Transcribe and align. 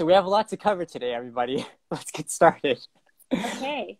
so 0.00 0.06
we 0.06 0.14
have 0.14 0.24
a 0.24 0.30
lot 0.30 0.48
to 0.48 0.56
cover 0.56 0.86
today, 0.86 1.12
everybody. 1.12 1.66
Let's 1.90 2.10
get 2.10 2.30
started. 2.30 2.78
Okay. 3.30 3.98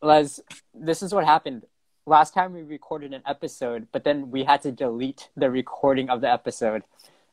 Les, 0.00 0.38
this 0.72 1.02
is 1.02 1.12
what 1.12 1.24
happened. 1.24 1.64
Last 2.06 2.34
time 2.34 2.52
we 2.52 2.62
recorded 2.62 3.12
an 3.12 3.22
episode, 3.26 3.88
but 3.90 4.04
then 4.04 4.30
we 4.30 4.44
had 4.44 4.62
to 4.62 4.70
delete 4.70 5.28
the 5.36 5.50
recording 5.50 6.08
of 6.08 6.20
the 6.20 6.30
episode. 6.30 6.84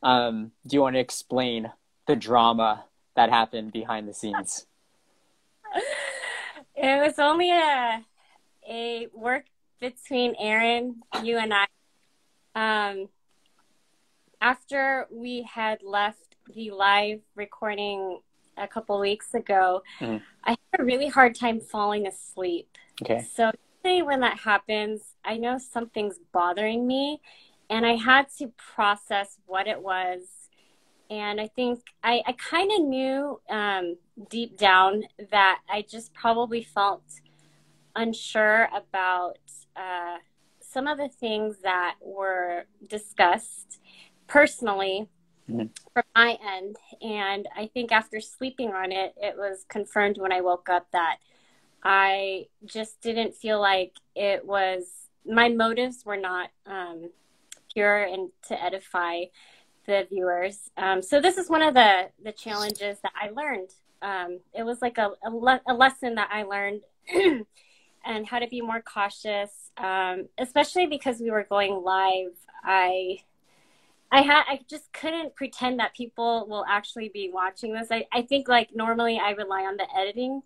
Um, 0.02 0.52
do 0.66 0.76
you 0.76 0.82
want 0.82 0.96
to 0.96 1.00
explain 1.00 1.72
the 2.08 2.16
drama 2.16 2.86
that 3.16 3.30
happened 3.30 3.72
behind 3.72 4.08
the 4.08 4.16
scenes? 4.16 4.66
It 6.80 7.02
was 7.02 7.18
only 7.18 7.52
a 7.52 8.04
a 8.70 9.08
work 9.14 9.46
between 9.80 10.36
Aaron, 10.40 11.02
you 11.24 11.38
and 11.38 11.52
I. 11.52 11.66
Um, 12.56 13.10
after 14.40 15.08
we 15.12 15.42
had 15.42 15.82
left 15.82 16.37
the 16.54 16.72
live 16.72 17.22
recording 17.36 18.20
a 18.58 18.68
couple 18.68 19.00
weeks 19.00 19.34
ago, 19.34 19.84
Mhm. 20.02 20.22
I 20.44 20.52
had 20.52 20.80
a 20.80 20.84
really 20.84 21.08
hard 21.08 21.36
time 21.36 21.60
falling 21.60 22.08
asleep. 22.08 22.78
Okay. 23.02 23.20
So 23.22 23.52
usually 23.84 24.02
when 24.02 24.22
that 24.22 24.40
happens, 24.40 25.16
I 25.24 25.38
know 25.38 25.58
something's 25.58 26.20
bothering 26.32 26.88
me, 26.88 27.22
and 27.70 27.86
I 27.86 27.96
had 27.96 28.30
to 28.38 28.48
process 28.58 29.40
what 29.46 29.68
it 29.68 29.82
was. 29.82 30.50
And 31.10 31.40
I 31.40 31.48
think 31.48 31.84
I, 32.04 32.22
I 32.26 32.34
kind 32.34 32.72
of 32.72 32.82
knew 32.86 33.40
um, 33.50 33.98
deep 34.30 34.58
down 34.58 35.04
that 35.32 35.62
I 35.70 35.82
just 35.84 36.14
probably 36.14 36.64
felt 36.64 37.04
unsure 37.96 38.70
about 38.74 39.40
uh, 39.76 40.18
some 40.60 40.88
of 40.88 40.98
the 40.98 41.08
things 41.08 41.60
that 41.64 41.96
were 42.02 42.66
discussed 42.88 43.80
personally 44.28 45.10
Mhm. 45.50 45.70
from 45.94 46.04
my 46.16 46.38
end. 46.44 46.76
And 47.02 47.48
I 47.56 47.68
think 47.68 47.92
after 47.92 48.20
sleeping 48.20 48.74
on 48.74 48.92
it, 48.92 49.14
it 49.18 49.38
was 49.38 49.66
confirmed 49.68 50.18
when 50.18 50.32
I 50.32 50.42
woke 50.42 50.70
up 50.70 50.88
that 50.92 51.18
I 51.84 52.48
just 52.66 53.02
didn't 53.02 53.36
feel 53.36 53.60
like 53.60 53.94
it 54.16 54.46
was, 54.46 55.08
my 55.26 55.50
motives 55.50 56.06
were 56.06 56.18
not 56.18 56.50
um, 56.66 57.10
pure 57.74 58.04
and 58.04 58.30
to 58.48 58.62
edify 58.62 59.26
the 59.86 60.06
viewers. 60.10 60.70
Um, 60.78 61.02
so 61.02 61.22
this 61.22 61.38
is 61.38 61.50
one 61.50 61.62
of 61.62 61.74
the, 61.74 62.10
the 62.24 62.32
challenges 62.32 63.00
that 63.02 63.14
I 63.20 63.30
learned. 63.30 63.70
Um, 64.02 64.40
it 64.54 64.64
was 64.64 64.82
like 64.82 64.98
a, 64.98 65.12
a, 65.24 65.30
le- 65.30 65.62
a 65.68 65.74
lesson 65.74 66.16
that 66.16 66.30
I 66.32 66.44
learned 66.44 66.82
and 68.06 68.28
how 68.28 68.40
to 68.40 68.48
be 68.48 68.62
more 68.62 68.82
cautious, 68.82 69.72
um, 69.78 70.28
especially 70.38 70.88
because 70.88 71.20
we 71.20 71.32
were 71.32 71.46
going 71.50 71.74
live. 71.84 72.34
I 72.64 73.20
I 74.12 74.22
had 74.22 74.44
I 74.48 74.60
just 74.70 74.92
couldn't 74.94 75.36
pretend 75.36 75.80
that 75.80 75.94
people 75.94 76.46
will 76.48 76.66
actually 76.68 77.10
be 77.10 77.30
watching 77.34 77.74
this. 77.74 77.90
I, 77.92 78.06
I 78.12 78.22
think 78.22 78.48
like 78.48 78.70
normally 78.74 79.20
I 79.20 79.32
rely 79.32 79.64
on 79.64 79.78
the 79.78 79.86
editing 79.96 80.42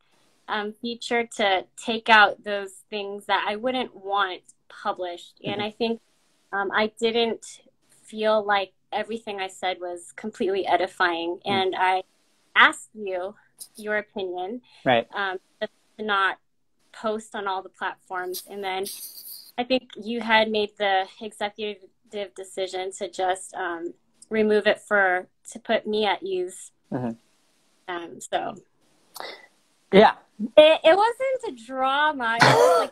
um, 0.48 0.74
feature 0.74 1.28
to 1.38 1.66
take 1.78 2.10
out 2.10 2.44
those 2.44 2.84
things 2.90 3.26
that 3.28 3.46
I 3.48 3.56
wouldn't 3.56 3.96
want 3.96 4.42
published. 4.68 5.40
And 5.46 5.62
I 5.62 5.72
think 5.72 6.02
um, 6.52 6.72
I 6.74 6.92
didn't 7.00 7.62
feel 8.04 8.44
like 8.44 8.74
everything 8.92 9.40
I 9.40 9.48
said 9.48 9.80
was 9.80 10.12
completely 10.16 10.66
edifying. 10.68 11.40
And 11.46 11.76
I 11.78 12.04
asked 12.56 12.90
you 12.94 13.36
your 13.76 13.98
opinion 13.98 14.62
Right. 14.84 15.08
um, 15.14 15.38
to 15.62 15.70
not 16.00 16.38
post 16.92 17.36
on 17.36 17.48
all 17.48 17.62
the 17.62 17.70
platforms. 17.70 18.44
And 18.50 18.64
then 18.64 18.86
I 19.58 19.64
think 19.64 19.92
you 19.96 20.20
had 20.22 20.50
made 20.50 20.72
the 20.78 21.06
executive 21.22 21.84
decision 22.36 22.92
to 23.00 23.10
just 23.10 23.54
um, 23.56 23.94
remove 24.30 24.68
it 24.68 24.80
for 24.80 25.28
to 25.52 25.60
put 25.60 25.88
me 25.88 26.06
at 26.06 26.22
ease. 26.24 26.72
Mhm. 26.92 27.18
Um, 27.88 28.20
so 28.22 28.56
Yeah. 29.92 30.16
it, 30.58 30.80
it 30.84 30.96
wasn't 30.98 31.60
a 31.60 31.66
drama. 31.66 32.38
It 32.42 32.44
was 32.44 32.92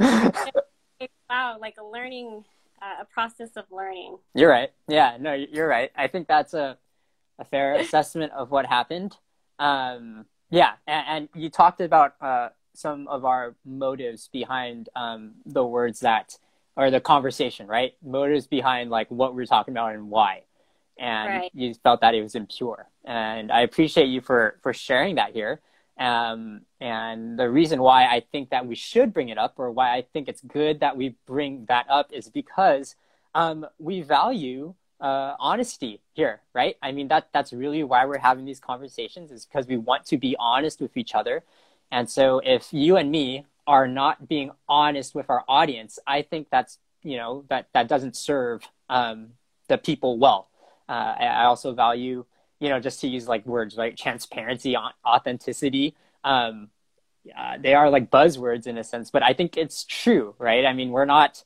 like 0.00 0.50
wow, 1.30 1.56
like 1.60 1.76
a 1.78 1.84
learning, 1.84 2.44
uh, 2.82 3.02
a 3.02 3.04
process 3.04 3.50
of 3.56 3.64
learning. 3.70 4.18
You're 4.34 4.50
right. 4.50 4.70
Yeah, 4.88 5.16
no, 5.20 5.32
you're 5.34 5.68
right. 5.68 5.90
I 5.96 6.08
think 6.08 6.26
that's 6.28 6.54
a, 6.54 6.76
a 7.38 7.44
fair 7.44 7.74
assessment 7.80 8.32
of 8.32 8.50
what 8.50 8.66
happened. 8.66 9.16
Um, 9.58 10.26
yeah, 10.50 10.72
and, 10.86 11.06
and 11.34 11.42
you 11.42 11.48
talked 11.50 11.80
about 11.80 12.14
uh, 12.20 12.48
some 12.74 13.06
of 13.08 13.24
our 13.24 13.54
motives 13.64 14.28
behind 14.28 14.88
um, 14.96 15.32
the 15.46 15.64
words 15.64 16.00
that, 16.00 16.36
or 16.80 16.90
the 16.90 17.00
conversation, 17.00 17.66
right? 17.66 17.92
Motives 18.02 18.46
behind 18.46 18.88
like 18.90 19.10
what 19.10 19.34
we're 19.34 19.44
talking 19.44 19.74
about 19.74 19.94
and 19.94 20.08
why. 20.08 20.44
And 20.98 21.28
Right. 21.28 21.50
you 21.54 21.74
felt 21.74 22.00
that 22.00 22.14
it 22.14 22.22
was 22.22 22.34
impure, 22.34 22.88
and 23.04 23.52
I 23.52 23.60
appreciate 23.62 24.06
you 24.06 24.20
for 24.20 24.58
for 24.62 24.72
sharing 24.72 25.16
that 25.16 25.32
here. 25.32 25.60
Um, 25.98 26.62
and 26.80 27.38
the 27.38 27.48
reason 27.50 27.80
why 27.82 28.04
I 28.06 28.20
think 28.32 28.50
that 28.50 28.66
we 28.66 28.74
should 28.74 29.12
bring 29.12 29.28
it 29.28 29.38
up, 29.38 29.54
or 29.58 29.70
why 29.70 29.94
I 29.94 30.02
think 30.12 30.28
it's 30.28 30.40
good 30.42 30.80
that 30.80 30.96
we 30.96 31.14
bring 31.26 31.66
that 31.66 31.86
up, 31.90 32.12
is 32.12 32.28
because 32.28 32.96
um, 33.34 33.66
we 33.78 34.02
value 34.02 34.74
uh, 35.00 35.34
honesty 35.38 36.00
here, 36.14 36.42
right? 36.54 36.76
I 36.82 36.92
mean 36.92 37.08
that 37.08 37.28
that's 37.32 37.52
really 37.52 37.82
why 37.84 38.04
we're 38.06 38.18
having 38.18 38.44
these 38.44 38.60
conversations 38.60 39.30
is 39.30 39.46
because 39.46 39.66
we 39.66 39.76
want 39.78 40.04
to 40.06 40.18
be 40.18 40.36
honest 40.38 40.80
with 40.80 40.96
each 40.96 41.14
other. 41.14 41.44
And 41.90 42.08
so 42.08 42.40
if 42.44 42.72
you 42.72 42.96
and 42.96 43.10
me 43.10 43.46
are 43.66 43.86
not 43.88 44.28
being 44.28 44.50
honest 44.68 45.14
with 45.14 45.30
our 45.30 45.44
audience, 45.48 45.98
I 46.06 46.22
think 46.22 46.48
that's 46.50 46.78
you 47.02 47.16
know 47.16 47.44
that 47.48 47.68
that 47.72 47.88
doesn't 47.88 48.16
serve 48.16 48.68
um, 48.88 49.30
the 49.68 49.78
people 49.78 50.18
well. 50.18 50.48
Uh, 50.88 51.14
I 51.18 51.44
also 51.44 51.72
value 51.72 52.24
you 52.58 52.68
know 52.68 52.80
just 52.80 53.00
to 53.00 53.08
use 53.08 53.28
like 53.28 53.46
words 53.46 53.76
like 53.76 53.96
transparency, 53.96 54.76
authenticity. 55.06 55.94
Um, 56.24 56.70
uh, 57.36 57.58
they 57.58 57.74
are 57.74 57.90
like 57.90 58.10
buzzwords 58.10 58.66
in 58.66 58.78
a 58.78 58.84
sense, 58.84 59.10
but 59.10 59.22
I 59.22 59.34
think 59.34 59.56
it's 59.56 59.84
true, 59.84 60.34
right? 60.38 60.64
I 60.64 60.72
mean, 60.72 60.90
we're 60.90 61.04
not. 61.04 61.44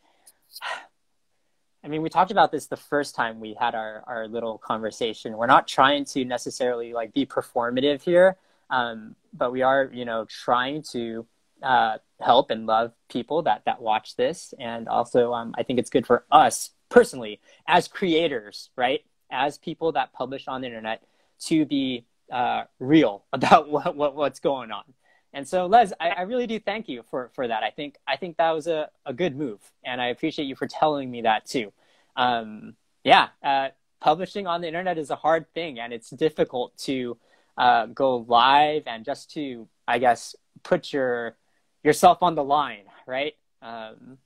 I 1.84 1.88
mean, 1.88 2.00
we 2.00 2.08
talked 2.08 2.30
about 2.30 2.50
this 2.50 2.66
the 2.66 2.78
first 2.78 3.14
time 3.14 3.40
we 3.40 3.52
had 3.60 3.74
our, 3.74 4.02
our 4.06 4.26
little 4.26 4.56
conversation. 4.56 5.36
We're 5.36 5.46
not 5.46 5.68
trying 5.68 6.06
to 6.06 6.24
necessarily 6.24 6.94
like 6.94 7.12
be 7.12 7.26
performative 7.26 8.00
here, 8.00 8.38
um, 8.70 9.16
but 9.34 9.52
we 9.52 9.60
are, 9.60 9.90
you 9.92 10.06
know, 10.06 10.24
trying 10.24 10.82
to 10.92 11.26
uh, 11.64 11.98
help 12.20 12.50
and 12.50 12.66
love 12.66 12.92
people 13.08 13.42
that 13.42 13.62
that 13.66 13.80
watch 13.80 14.16
this, 14.16 14.54
and 14.58 14.88
also 14.88 15.32
um, 15.32 15.54
I 15.58 15.62
think 15.62 15.78
it's 15.78 15.90
good 15.90 16.06
for 16.06 16.24
us 16.30 16.70
personally 16.88 17.40
as 17.66 17.88
creators, 17.88 18.70
right? 18.76 19.00
As 19.30 19.58
people 19.58 19.92
that 19.92 20.12
publish 20.12 20.46
on 20.46 20.60
the 20.60 20.66
internet 20.68 21.02
to 21.46 21.64
be 21.64 22.06
uh, 22.30 22.64
real 22.78 23.24
about 23.32 23.68
what, 23.68 23.96
what 23.96 24.14
what's 24.14 24.40
going 24.40 24.70
on. 24.70 24.84
And 25.32 25.48
so, 25.48 25.66
Les, 25.66 25.92
I, 25.98 26.10
I 26.10 26.20
really 26.22 26.46
do 26.46 26.60
thank 26.60 26.88
you 26.88 27.02
for, 27.10 27.30
for 27.34 27.48
that. 27.48 27.64
I 27.64 27.70
think 27.70 27.96
I 28.06 28.16
think 28.16 28.36
that 28.36 28.52
was 28.52 28.68
a, 28.68 28.88
a 29.04 29.12
good 29.12 29.36
move, 29.36 29.60
and 29.84 30.00
I 30.00 30.06
appreciate 30.08 30.46
you 30.46 30.54
for 30.54 30.68
telling 30.68 31.10
me 31.10 31.22
that 31.22 31.46
too. 31.46 31.72
Um, 32.16 32.76
yeah, 33.02 33.28
uh, 33.42 33.68
publishing 34.00 34.46
on 34.46 34.60
the 34.60 34.68
internet 34.68 34.96
is 34.96 35.10
a 35.10 35.16
hard 35.16 35.52
thing, 35.52 35.80
and 35.80 35.92
it's 35.92 36.10
difficult 36.10 36.76
to 36.78 37.16
uh, 37.56 37.86
go 37.86 38.18
live 38.28 38.84
and 38.86 39.04
just 39.04 39.32
to, 39.32 39.68
I 39.88 39.98
guess, 39.98 40.36
put 40.62 40.92
your 40.92 41.36
yourself 41.84 42.22
on 42.22 42.34
the 42.34 42.42
line, 42.42 42.84
right? 43.06 43.34
Um, 43.62 44.18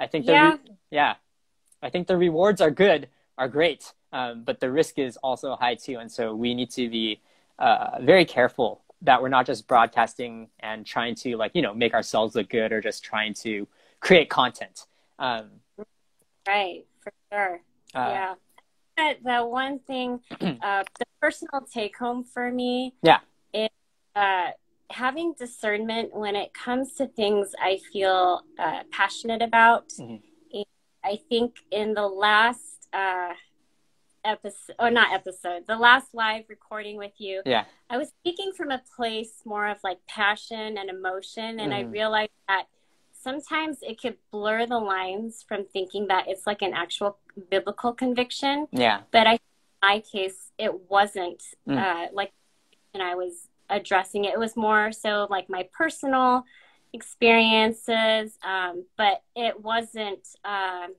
I 0.00 0.06
think 0.06 0.26
the 0.26 0.32
Yeah. 0.32 0.52
re- 0.52 0.76
yeah, 0.90 1.14
I 1.82 1.90
think 1.90 2.06
the 2.08 2.16
rewards 2.16 2.60
are 2.60 2.70
good, 2.70 3.08
are 3.38 3.48
great, 3.48 3.92
um, 4.12 4.42
but 4.44 4.60
the 4.60 4.70
risk 4.70 4.98
is 4.98 5.16
also 5.18 5.54
high 5.56 5.74
too, 5.76 5.98
and 5.98 6.10
so 6.10 6.34
we 6.34 6.54
need 6.54 6.70
to 6.72 6.88
be 6.88 7.20
uh, 7.58 7.98
very 8.00 8.24
careful 8.24 8.82
that 9.02 9.20
we're 9.22 9.28
not 9.28 9.46
just 9.46 9.66
broadcasting 9.68 10.48
and 10.60 10.86
trying 10.86 11.14
to 11.14 11.36
like 11.36 11.52
you 11.54 11.62
know 11.62 11.74
make 11.74 11.94
ourselves 11.94 12.34
look 12.34 12.48
good 12.48 12.72
or 12.72 12.80
just 12.80 13.04
trying 13.04 13.34
to 13.34 13.68
create 14.00 14.28
content. 14.30 14.86
Um, 15.18 15.60
Right, 16.46 16.86
for 17.00 17.12
sure. 17.32 17.60
uh, 17.94 18.08
yeah. 18.08 18.34
But 18.96 19.18
the 19.24 19.44
one 19.46 19.80
thing, 19.80 20.20
uh, 20.40 20.84
the 20.98 21.04
personal 21.20 21.60
take 21.70 21.96
home 21.98 22.22
for 22.24 22.50
me 22.52 22.94
Yeah. 23.02 23.18
is 23.52 23.68
uh, 24.14 24.50
having 24.90 25.34
discernment 25.38 26.14
when 26.14 26.36
it 26.36 26.54
comes 26.54 26.94
to 26.94 27.06
things 27.06 27.54
I 27.60 27.78
feel 27.92 28.42
uh, 28.58 28.82
passionate 28.90 29.42
about. 29.42 29.88
Mhm. 29.90 30.22
I 31.04 31.20
think 31.28 31.58
in 31.70 31.94
the 31.94 32.08
last 32.08 32.88
uh, 32.92 33.34
episode, 34.24 34.74
or 34.80 34.90
not 34.90 35.12
episode, 35.12 35.64
the 35.68 35.76
last 35.76 36.12
live 36.14 36.44
recording 36.48 36.96
with 36.96 37.12
you, 37.20 37.42
Yeah. 37.46 37.64
I 37.88 37.96
was 37.96 38.08
speaking 38.08 38.52
from 38.52 38.72
a 38.72 38.82
place 38.96 39.42
more 39.44 39.68
of 39.68 39.78
like 39.84 40.04
passion 40.08 40.76
and 40.78 40.90
emotion, 40.90 41.60
and 41.60 41.72
I 41.72 41.84
Mhm. 41.84 41.92
realized 41.92 42.32
that 42.48 42.66
sometimes 43.12 43.82
it 43.82 44.00
could 44.00 44.18
blur 44.32 44.66
the 44.66 44.80
lines 44.80 45.44
from 45.44 45.64
thinking 45.64 46.08
that 46.08 46.26
it's 46.26 46.44
like 46.46 46.62
an 46.62 46.74
actual 46.74 47.18
biblical 47.50 47.92
conviction. 47.92 48.66
Yeah. 48.72 49.02
But 49.12 49.28
I, 49.28 49.32
in 49.34 49.38
my 49.82 50.00
case, 50.00 50.52
it 50.58 50.90
wasn't 50.90 51.42
Mm. 51.68 51.78
uh, 51.78 52.08
like, 52.12 52.32
and 52.94 53.02
I 53.02 53.14
was 53.14 53.48
addressing 53.68 54.24
it. 54.24 54.34
It 54.34 54.38
was 54.38 54.56
more 54.56 54.92
so 54.92 55.26
like 55.30 55.48
my 55.48 55.68
personal 55.72 56.44
experiences, 56.92 58.38
um, 58.44 58.84
but 58.96 59.22
it 59.34 59.60
wasn't, 59.62 60.26
um, 60.44 60.94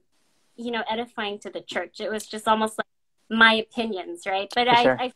you 0.56 0.72
know, 0.72 0.84
edifying 0.90 1.40
to 1.40 1.50
the 1.50 1.62
church. 1.62 2.00
It 2.00 2.10
was 2.10 2.26
just 2.26 2.48
almost 2.48 2.78
like 2.78 2.88
my 3.30 3.54
opinions, 3.54 4.24
right? 4.26 4.52
But 4.54 4.68
I, 4.68 4.84
sure. 4.84 4.98
I 5.00 5.12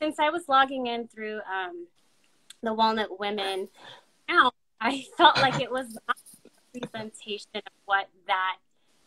since 0.00 0.18
I 0.18 0.30
was 0.30 0.48
logging 0.48 0.86
in 0.86 1.08
through 1.08 1.40
um, 1.40 1.86
the 2.62 2.72
Walnut 2.72 3.20
Women 3.20 3.68
account, 4.28 4.54
I 4.80 5.04
felt 5.16 5.36
like 5.36 5.60
it 5.60 5.70
was 5.70 5.96
not 6.08 6.16
a 6.46 6.78
representation 6.80 7.50
of 7.54 7.72
what 7.84 8.08
that 8.26 8.56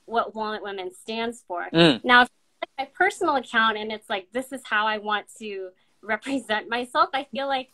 what 0.06 0.36
Walnut 0.36 0.62
Women 0.64 0.92
stands 0.94 1.44
for. 1.48 1.68
Mm. 1.74 2.04
Now, 2.04 2.24
if 2.24 2.30
my 2.78 2.86
personal 2.94 3.38
account 3.38 3.78
and 3.78 3.92
it's 3.92 4.10
like 4.10 4.28
this 4.32 4.52
is 4.52 4.62
how 4.64 4.86
I 4.86 4.98
want 4.98 5.28
to 5.40 5.70
represent 6.02 6.70
myself, 6.70 7.10
I 7.14 7.26
feel 7.32 7.48
like 7.48 7.70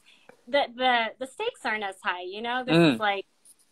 the 0.50 0.64
the 0.76 1.06
the 1.20 1.28
stakes 1.28 1.66
aren't 1.66 1.84
as 1.84 1.96
high. 2.04 2.22
You 2.24 2.42
know, 2.42 2.64
this 2.66 2.76
Mm. 2.78 2.94
is 2.96 3.00
like 3.00 3.26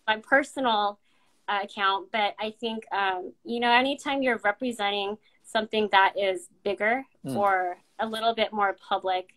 my 0.07 0.17
personal 0.17 0.99
uh, 1.47 1.59
account, 1.63 2.11
but 2.11 2.35
I 2.39 2.51
think 2.59 2.85
um, 2.91 3.33
you 3.43 3.59
know 3.59 3.71
anytime 3.71 4.21
you're 4.21 4.39
representing 4.43 5.17
something 5.43 5.89
that 5.91 6.13
is 6.17 6.49
bigger 6.63 7.03
Mm. 7.25 7.35
or 7.37 7.77
a 7.99 8.07
little 8.07 8.33
bit 8.35 8.53
more 8.53 8.75
public. 8.89 9.33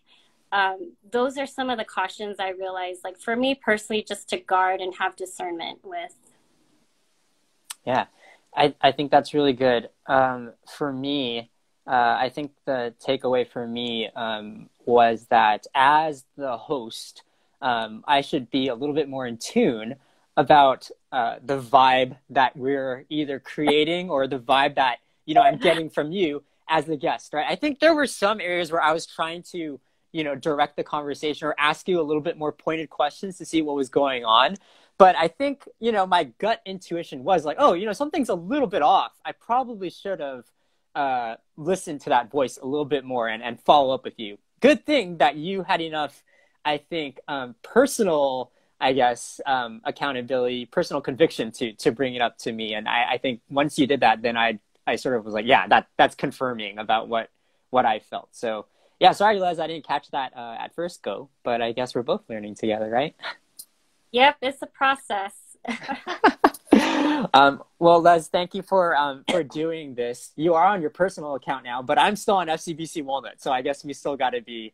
Um, 0.53 0.93
those 1.09 1.37
are 1.37 1.47
some 1.47 1.69
of 1.69 1.77
the 1.77 1.85
cautions 1.85 2.35
I 2.39 2.49
realized, 2.49 3.05
like 3.05 3.17
for 3.17 3.35
me 3.37 3.55
personally, 3.55 4.03
just 4.03 4.27
to 4.29 4.37
guard 4.37 4.81
and 4.81 4.93
have 4.95 5.15
discernment 5.15 5.79
with. 5.83 6.13
Yeah, 7.85 8.05
I, 8.55 8.75
I 8.81 8.91
think 8.91 9.11
that's 9.11 9.33
really 9.33 9.53
good. 9.53 9.89
Um, 10.07 10.51
for 10.77 10.91
me, 10.91 11.49
uh, 11.87 12.17
I 12.19 12.29
think 12.33 12.51
the 12.65 12.93
takeaway 13.05 13.47
for 13.49 13.65
me 13.65 14.09
um, 14.15 14.69
was 14.85 15.27
that 15.29 15.65
as 15.73 16.25
the 16.37 16.57
host, 16.57 17.23
um, 17.61 18.03
I 18.07 18.21
should 18.21 18.49
be 18.49 18.67
a 18.67 18.75
little 18.75 18.95
bit 18.95 19.09
more 19.09 19.25
in 19.25 19.37
tune 19.37 19.95
about 20.37 20.89
uh, 21.11 21.35
the 21.43 21.59
vibe 21.59 22.17
that 22.29 22.55
we're 22.55 23.05
either 23.09 23.39
creating 23.39 24.09
or 24.09 24.27
the 24.27 24.39
vibe 24.39 24.75
that 24.75 24.99
you 25.25 25.35
know 25.35 25.41
I'm 25.41 25.57
getting 25.57 25.89
from 25.89 26.11
you 26.11 26.43
as 26.67 26.85
the 26.85 26.95
guest, 26.95 27.33
right? 27.33 27.45
I 27.47 27.55
think 27.55 27.79
there 27.79 27.93
were 27.93 28.07
some 28.07 28.39
areas 28.39 28.71
where 28.71 28.81
I 28.81 28.93
was 28.93 29.05
trying 29.05 29.43
to 29.51 29.79
you 30.11 30.23
know 30.23 30.35
direct 30.35 30.75
the 30.75 30.83
conversation 30.83 31.47
or 31.47 31.55
ask 31.57 31.87
you 31.87 31.99
a 31.99 32.03
little 32.03 32.21
bit 32.21 32.37
more 32.37 32.51
pointed 32.51 32.89
questions 32.89 33.37
to 33.37 33.45
see 33.45 33.61
what 33.61 33.75
was 33.75 33.89
going 33.89 34.25
on 34.25 34.55
but 35.01 35.15
I 35.15 35.29
think 35.29 35.67
you 35.79 35.91
know 35.91 36.05
my 36.05 36.25
gut 36.25 36.61
intuition 36.63 37.23
was 37.23 37.43
like, 37.43 37.57
oh, 37.59 37.73
you 37.73 37.87
know, 37.87 37.91
something's 37.91 38.29
a 38.29 38.35
little 38.35 38.67
bit 38.67 38.83
off. 38.83 39.13
I 39.25 39.31
probably 39.31 39.89
should 39.89 40.19
have 40.19 40.45
uh, 40.93 41.35
listened 41.57 42.01
to 42.01 42.09
that 42.09 42.29
voice 42.29 42.59
a 42.61 42.67
little 42.67 42.85
bit 42.85 43.03
more 43.03 43.27
and, 43.27 43.41
and 43.41 43.59
follow 43.59 43.95
up 43.95 44.03
with 44.03 44.19
you. 44.19 44.37
Good 44.59 44.85
thing 44.85 45.17
that 45.17 45.37
you 45.37 45.63
had 45.63 45.81
enough, 45.81 46.23
I 46.63 46.77
think, 46.77 47.19
um, 47.27 47.55
personal, 47.63 48.51
I 48.79 48.93
guess, 48.93 49.39
um, 49.45 49.81
accountability, 49.83 50.65
personal 50.65 51.01
conviction 51.01 51.51
to 51.53 51.73
to 51.73 51.91
bring 51.91 52.15
it 52.15 52.21
up 52.21 52.37
to 52.39 52.51
me. 52.51 52.73
And 52.73 52.87
I, 52.87 53.13
I 53.13 53.17
think 53.17 53.41
once 53.49 53.77
you 53.77 53.87
did 53.87 54.01
that, 54.01 54.21
then 54.21 54.37
I 54.37 54.59
I 54.87 54.95
sort 54.95 55.15
of 55.15 55.25
was 55.25 55.33
like, 55.33 55.45
yeah, 55.45 55.67
that 55.67 55.87
that's 55.97 56.15
confirming 56.15 56.77
about 56.77 57.07
what 57.07 57.29
what 57.69 57.85
I 57.85 57.99
felt. 57.99 58.29
So 58.31 58.65
yeah, 58.99 59.13
sorry, 59.13 59.39
Les, 59.39 59.57
I 59.57 59.65
didn't 59.65 59.87
catch 59.87 60.11
that 60.11 60.33
uh, 60.37 60.57
at 60.59 60.75
first 60.75 61.01
go, 61.01 61.29
but 61.43 61.61
I 61.61 61.71
guess 61.71 61.95
we're 61.95 62.03
both 62.03 62.21
learning 62.29 62.55
together, 62.55 62.87
right? 62.89 63.15
Yep, 64.11 64.37
it's 64.41 64.61
a 64.61 64.67
process. 64.67 65.33
um, 67.33 67.63
well, 67.79 68.01
Les, 68.01 68.27
thank 68.27 68.53
you 68.53 68.61
for 68.61 68.95
um, 68.95 69.23
for 69.31 69.41
doing 69.41 69.95
this. 69.95 70.31
You 70.35 70.53
are 70.53 70.65
on 70.65 70.81
your 70.81 70.89
personal 70.89 71.35
account 71.35 71.63
now, 71.63 71.81
but 71.81 71.97
I'm 71.97 72.15
still 72.15 72.35
on 72.35 72.47
FCBC 72.47 73.03
Walnut, 73.03 73.41
so 73.41 73.51
I 73.51 73.61
guess 73.61 73.83
we 73.83 73.93
still 73.93 74.17
got 74.17 74.31
to 74.31 74.41
be 74.41 74.73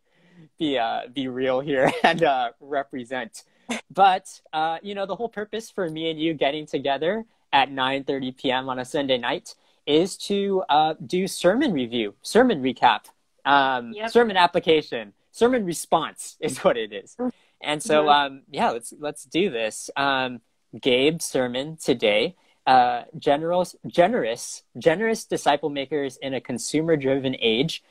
be 0.58 0.78
uh, 0.78 1.02
be 1.12 1.28
real 1.28 1.60
here 1.60 1.92
and 2.02 2.22
uh, 2.22 2.50
represent. 2.60 3.44
But 3.90 4.40
uh, 4.52 4.78
you 4.82 4.94
know, 4.94 5.06
the 5.06 5.16
whole 5.16 5.28
purpose 5.28 5.70
for 5.70 5.88
me 5.88 6.10
and 6.10 6.20
you 6.20 6.34
getting 6.34 6.66
together 6.66 7.24
at 7.52 7.70
9:30 7.70 8.36
p.m. 8.36 8.68
on 8.68 8.78
a 8.78 8.84
Sunday 8.84 9.18
night 9.18 9.54
is 9.86 10.16
to 10.18 10.62
uh, 10.68 10.94
do 11.04 11.26
sermon 11.26 11.72
review, 11.72 12.14
sermon 12.22 12.62
recap, 12.62 13.06
um, 13.44 13.92
Yep. 13.94 14.10
sermon 14.10 14.36
application, 14.36 15.14
sermon 15.32 15.64
response 15.64 16.36
is 16.40 16.58
what 16.58 16.76
it 16.76 16.92
is. 16.92 17.16
And 17.60 17.82
so, 17.82 18.04
Mhm. 18.04 18.12
um, 18.26 18.42
yeah, 18.50 18.70
let's 18.70 18.92
let's 18.98 19.24
do 19.24 19.50
this. 19.50 19.90
Um, 19.96 20.40
Gabe's 20.78 21.24
sermon 21.24 21.76
today. 21.76 22.36
Uh, 22.66 23.04
generous, 23.18 23.74
generous, 23.86 24.62
generous 24.76 25.24
disciple 25.24 25.70
makers 25.70 26.18
in 26.18 26.34
a 26.34 26.40
consumer-driven 26.40 27.34
age. 27.40 27.82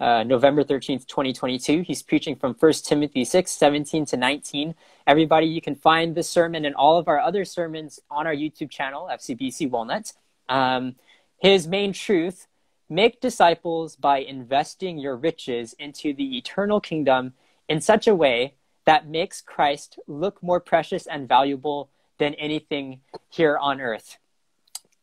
Uh, 0.00 0.22
November 0.22 0.62
13th, 0.62 1.06
2022. 1.06 1.82
He's 1.82 2.02
preaching 2.02 2.36
from 2.36 2.54
1 2.54 2.72
Timothy 2.84 3.24
6, 3.24 3.50
17 3.50 4.06
to 4.06 4.16
19. 4.16 4.74
Everybody, 5.08 5.46
you 5.46 5.60
can 5.60 5.74
find 5.74 6.14
this 6.14 6.30
sermon 6.30 6.64
and 6.64 6.74
all 6.76 6.98
of 6.98 7.08
our 7.08 7.18
other 7.18 7.44
sermons 7.44 7.98
on 8.08 8.24
our 8.24 8.34
YouTube 8.34 8.70
channel, 8.70 9.08
FCBC 9.10 9.68
Walnut. 9.68 10.12
Um, 10.48 10.94
his 11.38 11.66
main 11.66 11.92
truth 11.92 12.46
make 12.88 13.20
disciples 13.20 13.96
by 13.96 14.18
investing 14.18 14.98
your 14.98 15.16
riches 15.16 15.74
into 15.80 16.14
the 16.14 16.38
eternal 16.38 16.80
kingdom 16.80 17.34
in 17.68 17.80
such 17.80 18.06
a 18.06 18.14
way 18.14 18.54
that 18.84 19.06
makes 19.06 19.40
Christ 19.40 19.98
look 20.06 20.42
more 20.42 20.60
precious 20.60 21.06
and 21.06 21.28
valuable 21.28 21.90
than 22.18 22.34
anything 22.34 23.00
here 23.28 23.58
on 23.58 23.80
earth. 23.80 24.18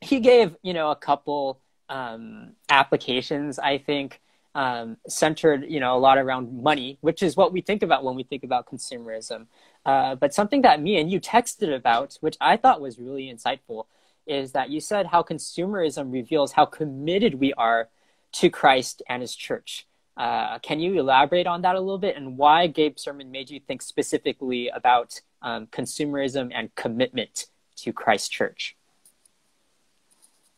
He 0.01 0.19
gave, 0.19 0.55
you 0.63 0.73
know, 0.73 0.91
a 0.91 0.95
couple 0.95 1.59
um, 1.89 2.53
applications, 2.69 3.59
I 3.59 3.77
think, 3.77 4.21
um, 4.55 4.97
centered, 5.07 5.65
you 5.69 5.79
know, 5.79 5.95
a 5.95 5.99
lot 5.99 6.17
around 6.17 6.63
money, 6.63 6.97
which 7.01 7.21
is 7.21 7.35
what 7.35 7.51
we 7.51 7.61
think 7.61 7.83
about 7.83 8.03
when 8.03 8.15
we 8.15 8.23
think 8.23 8.43
about 8.43 8.65
consumerism. 8.65 9.47
Uh, 9.85 10.15
but 10.15 10.33
something 10.33 10.61
that 10.63 10.81
me 10.81 10.99
and 10.99 11.11
you 11.11 11.19
texted 11.19 11.75
about, 11.75 12.17
which 12.21 12.37
I 12.41 12.57
thought 12.57 12.81
was 12.81 12.97
really 12.97 13.31
insightful, 13.31 13.85
is 14.25 14.53
that 14.53 14.69
you 14.69 14.79
said 14.79 15.07
how 15.07 15.21
consumerism 15.21 16.11
reveals 16.11 16.53
how 16.53 16.65
committed 16.65 17.35
we 17.35 17.53
are 17.53 17.89
to 18.31 18.49
Christ 18.49 19.03
and 19.07 19.21
his 19.21 19.35
church. 19.35 19.85
Uh, 20.17 20.57
can 20.59 20.79
you 20.79 20.97
elaborate 20.97 21.45
on 21.45 21.61
that 21.63 21.75
a 21.75 21.79
little 21.79 21.97
bit 21.97 22.15
and 22.15 22.37
why 22.37 22.67
Gabe's 22.67 23.01
sermon 23.01 23.31
made 23.31 23.49
you 23.49 23.59
think 23.59 23.81
specifically 23.81 24.69
about 24.69 25.19
um, 25.41 25.67
consumerism 25.67 26.51
and 26.55 26.73
commitment 26.75 27.47
to 27.75 27.91
Christ 27.91 28.31
Church? 28.31 28.77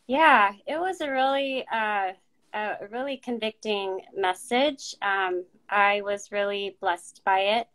Yeah, 0.06 0.54
it 0.68 0.80
was 0.80 1.02
a 1.02 1.12
really, 1.12 1.66
uh, 1.70 2.14
a 2.58 2.88
really 2.92 3.18
convicting 3.18 4.02
message. 4.16 4.96
Um, 5.02 5.46
I 5.70 6.02
was 6.02 6.32
really 6.32 6.78
blessed 6.82 7.22
by 7.24 7.40
it, 7.40 7.68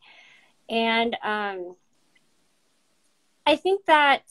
and 0.69 1.17
um, 1.23 1.77
I 3.47 3.57
think 3.57 3.85
that 3.87 4.25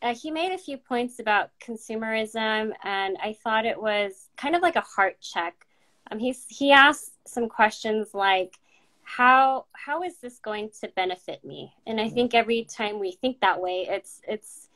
uh, 0.00 0.14
he 0.14 0.30
made 0.30 0.52
a 0.52 0.58
few 0.58 0.78
points 0.78 1.18
about 1.18 1.50
consumerism, 1.60 2.72
and 2.84 3.16
I 3.22 3.34
thought 3.42 3.66
it 3.66 3.80
was 3.80 4.30
kind 4.36 4.54
of 4.54 4.62
like 4.62 4.76
a 4.76 4.80
heart 4.80 5.20
check. 5.20 5.66
Um, 6.10 6.18
he's 6.18 6.46
he 6.48 6.72
asked 6.72 7.12
some 7.26 7.48
questions 7.48 8.14
like, 8.14 8.58
"How 9.02 9.66
how 9.72 10.02
is 10.02 10.18
this 10.18 10.38
going 10.38 10.70
to 10.80 10.88
benefit 10.88 11.44
me?" 11.44 11.72
And 11.86 12.00
I 12.00 12.08
think 12.08 12.34
every 12.34 12.64
time 12.64 12.98
we 12.98 13.12
think 13.12 13.40
that 13.40 13.60
way, 13.60 13.86
it's 13.88 14.22
it's 14.26 14.68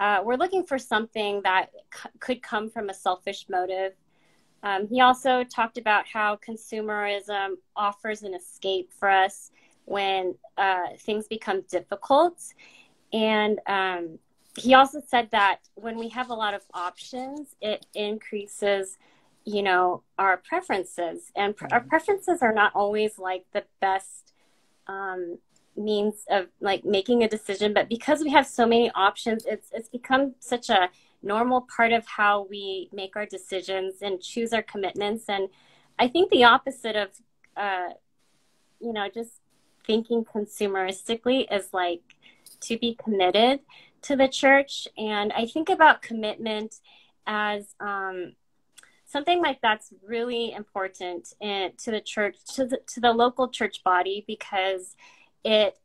uh, 0.00 0.20
we're 0.24 0.36
looking 0.36 0.64
for 0.64 0.78
something 0.78 1.42
that 1.42 1.70
c- 1.94 2.08
could 2.18 2.42
come 2.42 2.68
from 2.68 2.90
a 2.90 2.94
selfish 2.94 3.46
motive. 3.48 3.92
Um, 4.64 4.88
he 4.88 5.02
also 5.02 5.44
talked 5.44 5.76
about 5.76 6.06
how 6.08 6.36
consumerism 6.36 7.56
offers 7.76 8.22
an 8.22 8.34
escape 8.34 8.90
for 8.98 9.10
us 9.10 9.50
when 9.84 10.34
uh, 10.56 10.96
things 11.00 11.28
become 11.28 11.60
difficult. 11.70 12.42
And 13.12 13.60
um, 13.66 14.18
he 14.56 14.72
also 14.72 15.02
said 15.06 15.28
that 15.32 15.58
when 15.74 15.98
we 15.98 16.08
have 16.08 16.30
a 16.30 16.34
lot 16.34 16.54
of 16.54 16.62
options, 16.72 17.54
it 17.60 17.84
increases, 17.94 18.96
you 19.44 19.62
know, 19.62 20.02
our 20.18 20.38
preferences. 20.38 21.30
And 21.36 21.54
pr- 21.54 21.66
our 21.70 21.80
preferences 21.80 22.40
are 22.40 22.54
not 22.54 22.72
always 22.74 23.18
like 23.18 23.44
the 23.52 23.64
best 23.82 24.32
um, 24.86 25.38
means 25.76 26.24
of 26.30 26.46
like 26.60 26.84
making 26.84 27.24
a 27.24 27.28
decision 27.28 27.72
but 27.74 27.88
because 27.88 28.20
we 28.20 28.30
have 28.30 28.46
so 28.46 28.64
many 28.64 28.92
options 28.94 29.44
it's 29.44 29.70
it's 29.72 29.88
become 29.88 30.32
such 30.38 30.70
a 30.70 30.88
normal 31.24 31.66
part 31.74 31.92
of 31.92 32.06
how 32.06 32.46
we 32.48 32.88
make 32.92 33.16
our 33.16 33.26
decisions 33.26 34.02
and 34.02 34.20
choose 34.20 34.52
our 34.52 34.62
commitments. 34.62 35.24
And 35.28 35.48
i 35.98 36.08
think 36.08 36.30
the 36.30 36.44
opposite 36.44 36.96
of 36.96 37.08
uh 37.56 37.90
you 38.80 38.92
know 38.92 39.08
just 39.08 39.32
thinking 39.86 40.24
consumeristically 40.24 41.46
is 41.50 41.68
like 41.72 42.02
to 42.60 42.76
be 42.78 42.98
committed 43.02 43.60
to 44.02 44.16
the 44.16 44.28
church. 44.28 44.86
And 44.98 45.32
i 45.32 45.46
think 45.46 45.68
about 45.68 46.02
commitment 46.02 46.76
as 47.26 47.74
um 47.80 48.34
something 49.06 49.40
like 49.40 49.60
that's 49.62 49.92
really 50.06 50.52
important 50.52 51.32
in, 51.40 51.70
to 51.78 51.90
the 51.92 52.00
church 52.00 52.36
to 52.54 52.66
the, 52.66 52.80
to 52.86 53.00
the 53.00 53.12
local 53.12 53.48
church 53.48 53.82
body 53.84 54.24
because 54.26 54.96
it 55.44 55.78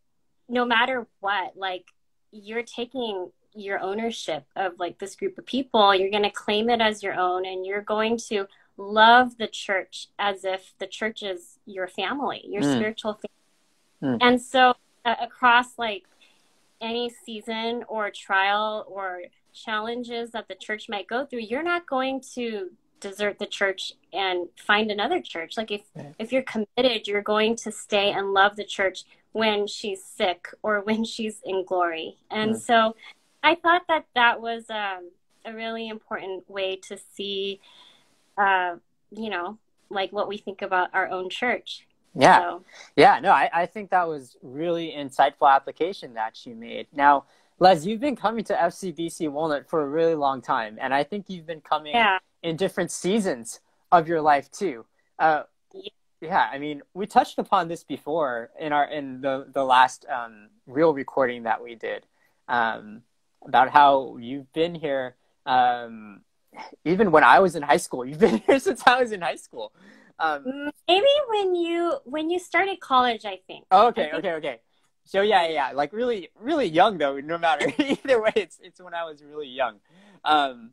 no 0.50 0.66
matter 0.66 1.08
what 1.20 1.56
like 1.56 1.86
you're 2.32 2.64
taking 2.64 3.32
your 3.60 3.80
ownership 3.80 4.46
of 4.56 4.74
like 4.80 4.98
this 5.00 5.16
group 5.16 5.38
of 5.38 5.46
people 5.46 5.94
you're 5.94 6.10
going 6.12 6.24
to 6.24 6.30
claim 6.30 6.70
it 6.70 6.82
as 6.82 7.04
your 7.04 7.14
own 7.14 7.46
and 7.46 7.66
you're 7.66 7.82
going 7.82 8.18
to 8.18 8.46
love 8.78 9.38
the 9.38 9.48
church 9.48 10.08
as 10.18 10.46
if 10.46 10.74
the 10.80 10.88
church 10.88 11.22
is 11.24 11.60
your 11.66 11.88
family 11.88 12.42
your 12.48 12.62
Mm. 12.64 12.76
spiritual 12.76 13.14
family 13.14 14.16
Mm. 14.16 14.18
and 14.22 14.42
so 14.42 14.74
uh, 15.06 15.16
across 15.22 15.78
like 15.78 16.04
any 16.82 17.10
season 17.26 17.84
or 17.88 18.10
trial 18.10 18.86
or 18.88 19.24
challenges 19.54 20.32
that 20.32 20.48
the 20.48 20.56
church 20.56 20.88
might 20.88 21.08
go 21.08 21.26
through 21.26 21.40
you're 21.40 21.64
not 21.64 21.86
going 21.86 22.22
to 22.36 22.70
desert 23.02 23.40
the 23.40 23.46
church 23.46 23.94
and 24.12 24.50
find 24.58 24.92
another 24.92 25.22
church. 25.22 25.56
Like 25.56 25.72
if 25.72 25.84
if 26.20 26.34
you're 26.34 26.42
committed, 26.44 27.08
you're 27.08 27.22
going 27.22 27.56
to 27.58 27.72
stay 27.72 28.12
and 28.12 28.34
love 28.34 28.58
the 28.58 28.66
church 28.66 29.06
when 29.32 29.68
she's 29.68 30.04
sick 30.04 30.50
or 30.64 30.82
when 30.82 31.06
she's 31.06 31.40
in 31.46 31.64
glory. 31.64 32.18
And 32.30 32.60
so 32.62 32.98
I 33.44 33.56
thought 33.56 33.84
that 33.88 34.06
that 34.16 34.42
was 34.42 34.70
um, 34.70 35.12
a 35.46 35.54
really 35.54 35.88
important 35.88 36.50
way 36.50 36.76
to 36.88 36.98
see, 37.14 37.60
uh, 38.38 38.76
you 39.12 39.30
know, 39.30 39.58
like 39.90 40.12
what 40.12 40.28
we 40.28 40.38
think 40.38 40.62
about 40.62 40.90
our 40.94 41.10
own 41.10 41.30
church. 41.30 41.88
Yeah. 42.16 42.40
So. 42.40 42.64
Yeah. 42.96 43.20
No, 43.20 43.32
I, 43.32 43.50
I 43.54 43.66
think 43.66 43.92
that 43.92 44.08
was 44.08 44.36
really 44.42 44.94
insightful 44.98 45.50
application 45.54 46.14
that 46.16 46.46
you 46.46 46.56
made. 46.56 46.88
Now, 46.94 47.26
Les, 47.60 47.86
you've 47.86 48.00
been 48.00 48.16
coming 48.16 48.44
to 48.46 48.54
FCBC 48.54 49.30
Walnut 49.30 49.70
for 49.70 49.82
a 49.82 49.88
really 49.88 50.16
long 50.16 50.42
time, 50.42 50.78
and 50.80 50.94
I 50.94 51.04
think 51.04 51.26
you've 51.30 51.46
been 51.46 51.62
coming 51.62 51.94
yeah. 51.94 52.20
in 52.42 52.56
different 52.56 52.90
seasons 52.90 53.60
of 53.92 54.08
your 54.08 54.22
life 54.22 54.50
too. 54.50 54.86
Uh, 55.18 55.44
yeah, 56.22 56.50
I 56.52 56.58
mean, 56.58 56.82
we 56.94 57.06
touched 57.06 57.38
upon 57.38 57.68
this 57.68 57.84
before 57.84 58.50
in 58.60 58.74
our 58.74 58.86
in 58.86 59.22
the 59.22 59.48
the 59.54 59.64
last 59.64 60.06
um, 60.10 60.50
real 60.68 60.94
recording 60.94 61.44
that 61.44 61.62
we 61.62 61.76
did 61.76 62.06
um, 62.48 63.04
about 63.46 63.70
how 63.70 64.18
you've 64.18 64.52
been 64.54 64.76
here 64.76 65.16
um, 65.46 66.22
even 66.86 67.12
when 67.12 67.24
I 67.24 67.40
was 67.40 67.56
in 67.56 67.64
high 67.64 67.78
school. 67.78 68.06
You've 68.06 68.20
been 68.20 68.38
here 68.46 68.60
since 68.60 68.84
I 68.86 69.02
was 69.02 69.12
in 69.12 69.22
high 69.22 69.36
school. 69.36 69.74
Um, 70.20 70.72
Maybe 70.88 71.06
when 71.30 71.56
you 71.56 71.98
when 72.04 72.30
you 72.30 72.40
started 72.40 72.80
college, 72.80 73.26
I 73.26 73.40
think. 73.48 73.66
Oh, 73.72 73.88
okay, 73.88 74.12
okay, 74.14 74.34
okay. 74.34 74.60
So 75.06 75.22
yeah, 75.22 75.48
yeah, 75.48 75.72
like 75.72 75.94
really, 75.94 76.30
really 76.40 76.68
young 76.68 76.98
though. 76.98 77.20
No 77.20 77.38
matter 77.38 77.72
either 77.80 78.22
way, 78.22 78.34
it's 78.36 78.60
it's 78.62 78.82
when 78.82 78.94
I 78.94 79.06
was 79.06 79.24
really 79.24 79.48
young. 79.48 79.80
Um, 80.26 80.72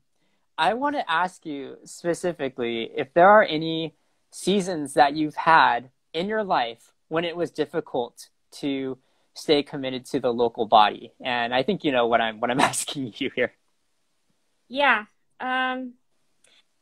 I 0.58 0.74
want 0.74 0.96
to 0.96 1.10
ask 1.10 1.46
you 1.46 1.76
specifically 1.84 2.90
if 2.96 3.14
there 3.14 3.28
are 3.28 3.44
any 3.44 3.94
seasons 4.30 4.94
that 4.94 5.14
you've 5.14 5.36
had 5.36 5.90
in 6.12 6.28
your 6.28 6.42
life 6.42 6.92
when 7.08 7.24
it 7.24 7.36
was 7.36 7.50
difficult 7.50 8.30
to 8.50 8.98
stay 9.36 9.62
committed 9.62 10.06
to 10.06 10.20
the 10.20 10.32
local 10.32 10.66
body, 10.66 11.12
and 11.20 11.54
I 11.54 11.62
think 11.62 11.84
you 11.84 11.92
know 11.92 12.06
what 12.06 12.20
I'm 12.20 12.40
what 12.40 12.50
I'm 12.50 12.60
asking 12.72 13.12
you 13.18 13.30
here. 13.34 13.52
Yeah. 14.68 15.04
Um, 15.38 15.94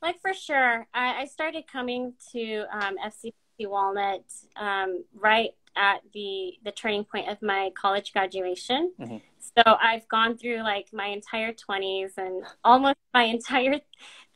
like 0.00 0.20
for 0.20 0.32
sure, 0.32 0.86
I, 0.94 1.22
I 1.22 1.24
started 1.26 1.66
coming 1.66 2.14
to 2.32 2.64
um, 2.72 2.96
FCBC 3.04 3.68
Walnut 3.68 4.24
um, 4.56 5.04
right 5.14 5.50
at 5.76 6.00
the 6.12 6.54
the 6.64 6.70
turning 6.70 7.04
point 7.04 7.28
of 7.28 7.42
my 7.42 7.70
college 7.74 8.12
graduation. 8.12 8.92
Mm-hmm. 9.00 9.16
So 9.56 9.62
I've 9.66 10.06
gone 10.08 10.38
through 10.38 10.62
like 10.62 10.88
my 10.92 11.06
entire 11.06 11.52
20s 11.52 12.12
and 12.16 12.44
almost 12.62 12.96
my 13.14 13.24
entire 13.24 13.80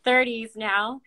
30s 0.04 0.56
now, 0.56 1.00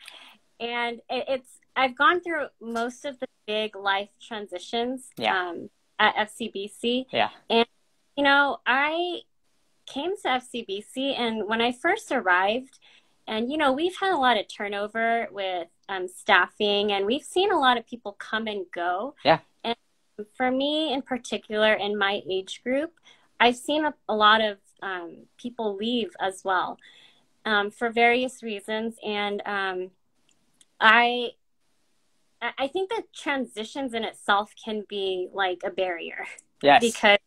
and 0.59 0.99
it, 1.09 1.25
it's 1.27 1.59
I've 1.75 1.97
gone 1.97 2.21
through 2.21 2.47
most 2.61 3.05
of 3.05 3.19
the 3.19 3.27
big 3.47 3.75
life 3.75 4.09
transitions 4.21 5.07
yeah. 5.17 5.49
um, 5.49 5.69
at 6.01 6.27
FCBC. 6.27 7.05
Yeah, 7.13 7.29
and 7.49 7.65
you 8.17 8.25
know 8.25 8.57
I 8.65 9.21
came 9.85 10.17
to 10.23 10.27
FCBC, 10.27 11.17
and 11.17 11.47
when 11.47 11.61
I 11.61 11.71
first 11.71 12.11
arrived 12.11 12.79
and, 13.31 13.49
you 13.49 13.57
know, 13.57 13.71
we've 13.71 13.95
had 13.95 14.11
a 14.11 14.17
lot 14.17 14.37
of 14.37 14.47
turnover 14.47 15.27
with 15.31 15.67
um, 15.87 16.07
staffing 16.07 16.91
and 16.91 17.05
we've 17.05 17.23
seen 17.23 17.51
a 17.51 17.57
lot 17.57 17.77
of 17.77 17.87
people 17.87 18.13
come 18.19 18.47
and 18.47 18.65
go. 18.73 19.15
Yeah. 19.23 19.39
And 19.63 19.77
for 20.35 20.51
me 20.51 20.93
in 20.93 21.01
particular, 21.01 21.73
in 21.73 21.97
my 21.97 22.21
age 22.29 22.61
group, 22.63 22.91
I've 23.39 23.55
seen 23.55 23.85
a, 23.85 23.93
a 24.09 24.15
lot 24.15 24.41
of 24.41 24.57
um, 24.81 25.27
people 25.37 25.75
leave 25.75 26.11
as 26.19 26.43
well 26.43 26.77
um, 27.45 27.71
for 27.71 27.89
various 27.89 28.43
reasons. 28.43 28.95
And 29.01 29.41
um, 29.45 29.91
I, 30.79 31.29
I 32.41 32.67
think 32.67 32.89
that 32.89 33.13
transitions 33.13 33.93
in 33.93 34.03
itself 34.03 34.53
can 34.63 34.83
be 34.89 35.29
like 35.31 35.61
a 35.63 35.69
barrier. 35.69 36.25
Yes. 36.63 36.81
Because, 36.81 37.19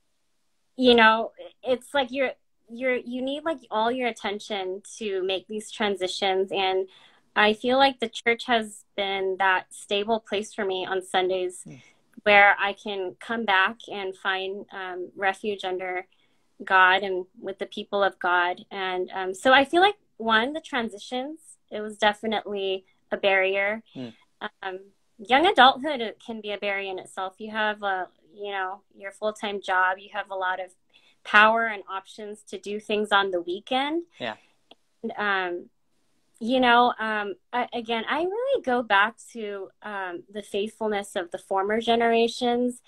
you 0.77 0.95
know, 0.95 1.33
it's 1.63 1.95
like 1.95 2.11
you're 2.11 2.33
you're 2.69 2.97
you 2.97 3.23
need 3.23 3.45
like 3.45 3.59
all 3.71 3.91
your 3.91 4.09
attention 4.09 4.83
to 4.99 5.23
make 5.23 5.47
these 5.49 5.71
transitions 5.71 6.51
and 6.51 6.89
i 7.37 7.53
feel 7.53 7.79
like 7.79 8.01
the 8.01 8.09
church 8.09 8.47
has 8.47 8.85
been 8.97 9.37
that 9.39 9.67
stable 9.71 10.21
place 10.21 10.55
for 10.55 10.65
me 10.65 10.87
on 10.87 11.03
sundays 11.03 11.63
mm. 11.67 11.81
where 12.23 12.57
i 12.59 12.73
can 12.73 13.15
come 13.21 13.45
back 13.45 13.77
and 13.93 14.17
find 14.17 14.65
um, 14.73 15.11
refuge 15.17 15.65
under 15.65 16.07
god 16.65 17.03
and 17.03 17.27
with 17.41 17.59
the 17.59 17.67
people 17.67 18.03
of 18.03 18.19
god 18.19 18.65
and 18.71 19.11
um, 19.15 19.35
so 19.35 19.53
i 19.53 19.65
feel 19.65 19.83
like 19.83 19.97
one 20.17 20.53
the 20.53 20.61
transitions 20.61 21.41
it 21.71 21.81
was 21.81 21.99
definitely 21.99 22.85
a 23.13 23.17
barrier 23.17 23.83
mm. 23.95 24.13
um, 24.63 24.79
young 25.19 25.47
adulthood 25.47 26.15
can 26.25 26.41
be 26.41 26.53
a 26.53 26.59
barrier 26.59 26.91
in 26.91 26.99
itself 26.99 27.35
you 27.39 27.51
have 27.51 27.83
a 27.83 28.09
you 28.35 28.51
know 28.51 28.81
your 28.97 29.13
full-time 29.13 29.61
job 29.61 29.99
you 29.99 30.09
have 30.13 30.31
a 30.31 30.35
lot 30.35 30.61
of 30.61 30.71
power 31.25 31.67
and 31.67 31.83
options 31.91 32.43
to 32.43 32.59
do 32.59 32.79
things 32.79 33.11
on 33.11 33.31
the 33.31 33.41
weekend. 33.41 34.05
Yeah. 34.21 34.35
And, 35.03 35.13
um, 35.17 35.71
you 36.39 36.61
know, 36.61 36.93
um, 36.99 37.35
I, 37.53 37.69
again, 37.73 38.05
I 38.09 38.23
really 38.23 38.63
go 38.63 38.83
back 38.83 39.17
to 39.33 39.69
um, 39.83 40.25
the 40.33 40.43
faithfulness 40.43 41.17
of 41.17 41.31
the 41.31 41.39
former 41.39 41.81
generations 41.81 42.83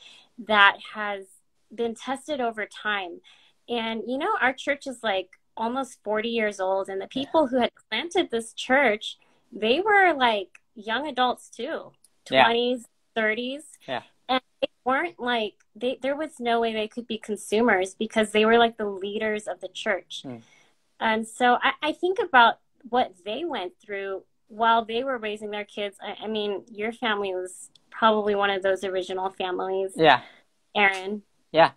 that 0.47 0.76
has 0.95 1.26
been 1.75 1.95
tested 1.95 2.40
over 2.40 2.66
time. 2.66 3.21
And, 3.68 4.02
you 4.06 4.18
know, 4.18 4.37
our 4.40 4.52
church 4.52 4.87
is 4.87 4.99
like 5.02 5.30
almost 5.56 6.02
40 6.04 6.28
years 6.28 6.61
old, 6.61 6.88
and 6.88 7.00
the 7.00 7.09
people 7.09 7.47
who 7.47 7.59
had 7.59 7.73
planted 7.88 8.30
this 8.30 8.52
church, 8.52 9.16
they 9.50 9.80
were 9.80 10.12
like 10.12 10.49
young 10.75 11.09
adults 11.09 11.49
too 11.49 11.92
20s, 12.30 12.85
yeah. 13.16 13.23
30s. 13.23 13.62
Yeah 13.87 14.02
And 14.28 14.40
they 14.61 14.68
weren't 14.85 15.18
like 15.18 15.54
they 15.75 15.99
there 16.00 16.16
was 16.16 16.40
no 16.40 16.61
way 16.61 16.73
they 16.73 16.88
could 16.88 17.06
be 17.06 17.18
consumers 17.18 17.95
because 17.95 18.30
they 18.30 18.45
were 18.45 18.59
like 18.59 18.76
the 18.76 18.88
leaders 18.88 19.47
of 19.47 19.61
the 19.61 19.68
church 19.68 20.23
mm. 20.25 20.40
and 21.00 21.26
so 21.26 21.59
I, 21.62 21.73
I, 21.83 21.92
think 21.92 22.18
about 22.18 22.61
what 22.88 23.12
they 23.25 23.45
went 23.45 23.73
through 23.85 24.23
while 24.49 24.85
they 24.85 25.04
were 25.04 25.18
raising 25.18 25.50
their 25.50 25.64
kids 25.64 25.99
I, 26.00 26.25
I, 26.25 26.26
mean 26.28 26.64
your 26.71 26.92
family 26.92 27.35
was 27.35 27.71
probably 27.90 28.35
one 28.35 28.50
of 28.50 28.62
those 28.62 28.85
original 28.85 29.30
families 29.30 29.92
yeah 29.97 30.23
aaron 30.75 31.23
yeah 31.52 31.73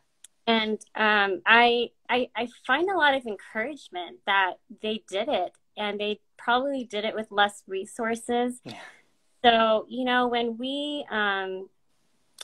and 0.46 0.80
um, 0.96 1.42
I, 1.46 1.90
I 2.10 2.30
i 2.36 2.48
find 2.66 2.90
a 2.90 2.98
lot 2.98 3.16
of 3.16 3.26
encouragement 3.26 4.18
that 4.26 4.54
they 4.82 5.04
did 5.10 5.28
it 5.30 5.52
and 5.78 6.00
they 6.00 6.20
probably 6.38 6.84
did 6.84 7.06
it 7.06 7.16
with 7.16 7.28
less 7.32 7.64
resources 7.68 8.62
yeah. 8.64 8.78
So 9.44 9.86
you 9.90 10.06
know 10.06 10.28
when 10.28 10.58
we 10.58 11.06
um, 11.10 11.70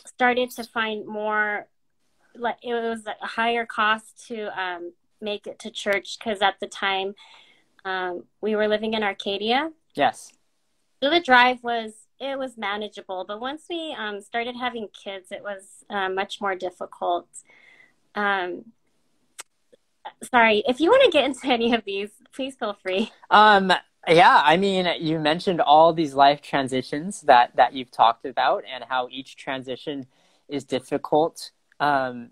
started 0.05 0.51
to 0.51 0.63
find 0.63 1.05
more 1.05 1.67
like 2.35 2.57
it 2.63 2.73
was 2.73 3.05
a 3.05 3.25
higher 3.25 3.65
cost 3.65 4.27
to 4.27 4.47
um, 4.59 4.93
make 5.21 5.47
it 5.47 5.59
to 5.59 5.71
church 5.71 6.17
because 6.17 6.41
at 6.41 6.59
the 6.59 6.67
time 6.67 7.15
um, 7.85 8.23
we 8.41 8.55
were 8.55 8.67
living 8.67 8.93
in 8.93 9.03
Arcadia. 9.03 9.71
Yes. 9.95 10.33
So 11.01 11.09
the 11.09 11.19
drive 11.19 11.63
was 11.63 11.93
it 12.19 12.39
was 12.39 12.57
manageable, 12.57 13.25
but 13.27 13.39
once 13.41 13.63
we 13.69 13.95
um, 13.97 14.21
started 14.21 14.55
having 14.55 14.87
kids, 14.87 15.31
it 15.31 15.43
was 15.43 15.83
uh, 15.89 16.09
much 16.09 16.39
more 16.39 16.55
difficult. 16.55 17.27
Um, 18.15 18.65
sorry, 20.23 20.63
if 20.67 20.79
you 20.79 20.89
want 20.89 21.03
to 21.03 21.11
get 21.11 21.25
into 21.25 21.47
any 21.47 21.73
of 21.73 21.83
these, 21.83 22.09
please 22.33 22.55
feel 22.55 22.77
free. 22.81 23.11
Um, 23.29 23.71
yeah, 24.07 24.41
I 24.43 24.57
mean, 24.57 24.88
you 25.00 25.19
mentioned 25.19 25.62
all 25.62 25.93
these 25.93 26.13
life 26.13 26.41
transitions 26.41 27.21
that 27.21 27.55
that 27.55 27.74
you've 27.74 27.91
talked 27.91 28.25
about, 28.25 28.63
and 28.71 28.83
how 28.83 29.07
each 29.12 29.35
transition 29.35 30.07
is 30.47 30.63
difficult. 30.63 31.51
Um, 31.79 32.31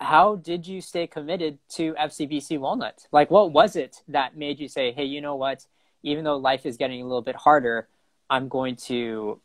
how 0.00 0.36
did 0.36 0.66
you 0.66 0.80
stay 0.80 1.06
committed 1.06 1.58
to 1.70 1.94
FCBC 1.94 2.58
Walnut? 2.58 3.06
Like, 3.12 3.30
what 3.30 3.52
was 3.52 3.76
it 3.76 4.02
that 4.08 4.36
made 4.36 4.58
you 4.60 4.68
say, 4.68 4.92
"Hey, 4.92 5.04
you 5.04 5.20
know 5.20 5.36
what? 5.36 5.66
Even 6.02 6.24
though 6.24 6.36
life 6.36 6.66
is 6.66 6.76
getting 6.76 7.02
a 7.02 7.04
little 7.04 7.22
bit 7.22 7.36
harder, 7.36 7.88
I'm 8.30 8.48
going 8.48 8.76
to 8.76 9.40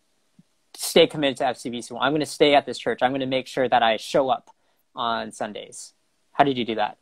stay 0.75 1.07
committed 1.07 1.37
to 1.37 1.43
FCBC. 1.45 1.97
I'm 1.99 2.11
going 2.11 2.19
to 2.19 2.25
stay 2.25 2.55
at 2.55 2.65
this 2.65 2.77
church. 2.79 2.99
I'm 3.01 3.11
going 3.11 3.21
to 3.21 3.27
make 3.27 3.47
sure 3.47 3.67
that 3.67 3.83
I 3.83 3.97
show 3.97 4.29
up 4.29 4.49
on 4.95 5.31
Sundays." 5.31 5.93
How 6.33 6.43
did 6.43 6.57
you 6.57 6.65
do 6.65 6.75
that? 6.75 6.97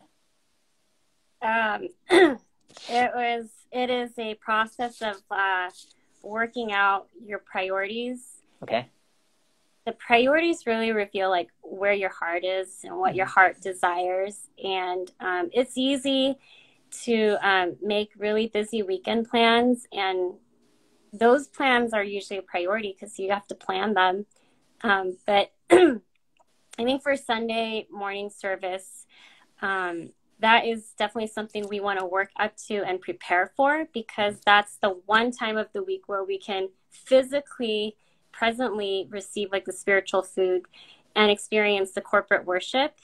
Um, 1.41 2.37
it 2.89 3.11
was 3.13 3.47
it 3.71 3.89
is 3.89 4.11
a 4.17 4.35
process 4.35 5.01
of 5.01 5.15
uh, 5.29 5.69
working 6.21 6.71
out 6.73 7.07
your 7.23 7.39
priorities. 7.39 8.41
Okay. 8.63 8.87
The 9.85 9.93
priorities 9.93 10.67
really 10.67 10.91
reveal 10.91 11.29
like 11.29 11.49
where 11.61 11.93
your 11.93 12.09
heart 12.09 12.43
is 12.43 12.79
and 12.83 12.97
what 12.97 13.15
your 13.15 13.25
mm-hmm. 13.25 13.33
heart 13.33 13.61
desires, 13.61 14.47
and 14.63 15.09
um, 15.19 15.49
it's 15.53 15.77
easy 15.77 16.37
to 17.03 17.37
um, 17.41 17.77
make 17.81 18.11
really 18.17 18.47
busy 18.47 18.83
weekend 18.83 19.29
plans, 19.29 19.87
and 19.91 20.33
those 21.13 21.47
plans 21.47 21.93
are 21.93 22.03
usually 22.03 22.37
a 22.37 22.43
priority 22.43 22.93
because 22.93 23.17
you 23.17 23.31
have 23.31 23.47
to 23.47 23.55
plan 23.55 23.93
them. 23.93 24.25
Um, 24.83 25.17
but 25.25 25.51
I 25.71 25.99
think 26.77 27.01
for 27.01 27.15
Sunday 27.15 27.87
morning 27.91 28.29
service, 28.29 29.05
um, 29.61 30.11
that 30.41 30.65
is 30.65 30.93
definitely 30.97 31.27
something 31.27 31.67
we 31.69 31.79
want 31.79 31.99
to 31.99 32.05
work 32.05 32.29
up 32.39 32.57
to 32.67 32.83
and 32.83 32.99
prepare 32.99 33.51
for 33.55 33.87
because 33.93 34.35
that's 34.45 34.77
the 34.77 34.89
one 35.05 35.31
time 35.31 35.55
of 35.55 35.67
the 35.73 35.83
week 35.83 36.03
where 36.07 36.23
we 36.23 36.37
can 36.37 36.69
physically 36.89 37.95
presently 38.31 39.07
receive 39.09 39.51
like 39.51 39.65
the 39.65 39.73
spiritual 39.73 40.23
food 40.23 40.63
and 41.15 41.29
experience 41.29 41.91
the 41.91 42.01
corporate 42.01 42.45
worship. 42.45 42.95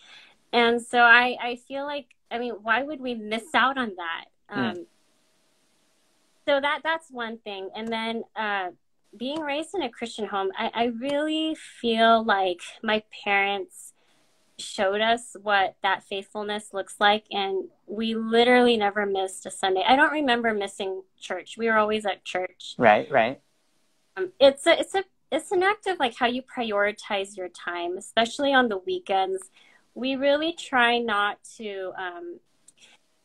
And 0.52 0.82
so 0.82 1.00
i 1.00 1.38
i 1.42 1.56
feel 1.68 1.86
like 1.86 2.08
i 2.32 2.40
mean 2.40 2.54
why 2.62 2.82
would 2.82 3.02
we 3.02 3.14
miss 3.14 3.54
out 3.54 3.78
on 3.78 3.94
that? 3.98 4.26
Mm. 4.52 4.70
um, 4.70 4.86
so 6.48 6.62
that 6.62 6.80
that's 6.84 7.12
one 7.12 7.38
thing. 7.40 7.70
And 7.76 7.90
then 7.90 8.24
uh, 8.34 8.70
being 9.18 9.42
raised 9.42 9.76
in 9.76 9.82
a 9.82 9.90
christian 9.90 10.26
home 10.26 10.52
I, 10.58 10.72
I 10.74 10.86
really 10.86 11.56
feel 11.56 12.24
like 12.24 12.62
my 12.82 13.04
parents 13.24 13.87
showed 14.60 15.02
us 15.02 15.36
what 15.42 15.76
that 15.84 16.04
faithfulness 16.04 16.74
looks 16.74 16.96
like 17.00 17.26
and 17.32 17.66
we 17.86 18.16
literally 18.16 18.76
never 18.76 19.06
missed 19.06 19.46
a 19.46 19.52
sunday. 19.52 19.84
I 19.88 19.96
don't 19.96 20.12
remember 20.12 20.54
missing 20.54 21.04
church. 21.20 21.58
We 21.58 21.68
were 21.68 21.78
always 21.78 22.06
at 22.06 22.26
church. 22.26 22.76
Right 22.78 23.10
right. 23.12 23.40
Um, 24.16 24.32
it's 24.40 24.66
a 24.66 24.80
it's 24.80 24.96
a 24.96 25.04
it's 25.32 25.52
an 25.52 25.62
act 25.62 25.88
of 25.88 26.00
like 26.00 26.16
how 26.16 26.26
you 26.26 26.42
prioritize 26.42 27.38
your 27.38 27.50
time 27.50 27.98
especially 27.98 28.54
on 28.54 28.70
the 28.70 28.80
weekends. 28.80 29.50
We 29.94 30.16
really 30.16 30.54
try 30.54 30.98
not 31.00 31.38
to 31.58 31.92
um, 31.98 32.40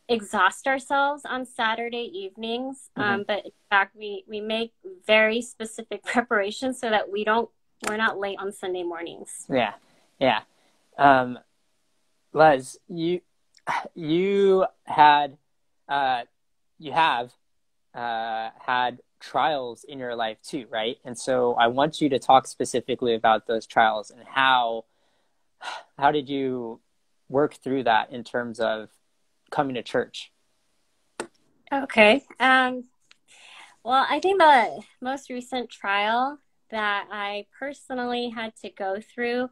exhaust 0.08 0.66
ourselves 0.66 1.22
on 1.24 1.46
saturday 1.46 2.10
evenings. 2.12 2.90
Um, 2.96 3.04
mm-hmm. 3.04 3.22
but 3.26 3.44
in 3.46 3.52
fact 3.70 3.96
we 3.96 4.24
we 4.28 4.40
make 4.42 4.72
very 5.06 5.40
specific 5.40 6.04
preparations 6.04 6.78
so 6.78 6.90
that 6.90 7.10
we 7.10 7.24
don't 7.24 7.48
we're 7.88 7.96
not 7.96 8.18
late 8.18 8.36
on 8.38 8.52
sunday 8.52 8.82
mornings. 8.82 9.46
Yeah 9.48 9.72
yeah 10.20 10.42
um, 10.98 11.38
Les, 12.32 12.76
you 12.88 13.20
you 13.94 14.66
had 14.84 15.36
uh, 15.88 16.22
you 16.78 16.92
have 16.92 17.32
uh, 17.94 18.50
had 18.58 19.00
trials 19.20 19.84
in 19.84 19.98
your 19.98 20.16
life 20.16 20.38
too, 20.42 20.66
right? 20.70 20.96
And 21.04 21.16
so 21.16 21.54
I 21.54 21.68
want 21.68 22.00
you 22.00 22.08
to 22.10 22.18
talk 22.18 22.46
specifically 22.46 23.14
about 23.14 23.46
those 23.46 23.66
trials 23.66 24.10
and 24.10 24.22
how 24.26 24.84
how 25.98 26.10
did 26.10 26.28
you 26.28 26.80
work 27.28 27.54
through 27.54 27.84
that 27.84 28.10
in 28.12 28.24
terms 28.24 28.60
of 28.60 28.90
coming 29.50 29.74
to 29.74 29.82
church? 29.82 30.32
Okay. 31.72 32.22
Um, 32.38 32.84
well, 33.84 34.06
I 34.08 34.20
think 34.20 34.38
the 34.38 34.82
most 35.00 35.30
recent 35.30 35.70
trial 35.70 36.38
that 36.70 37.06
I 37.10 37.46
personally 37.58 38.30
had 38.30 38.54
to 38.56 38.70
go 38.70 38.98
through 39.00 39.48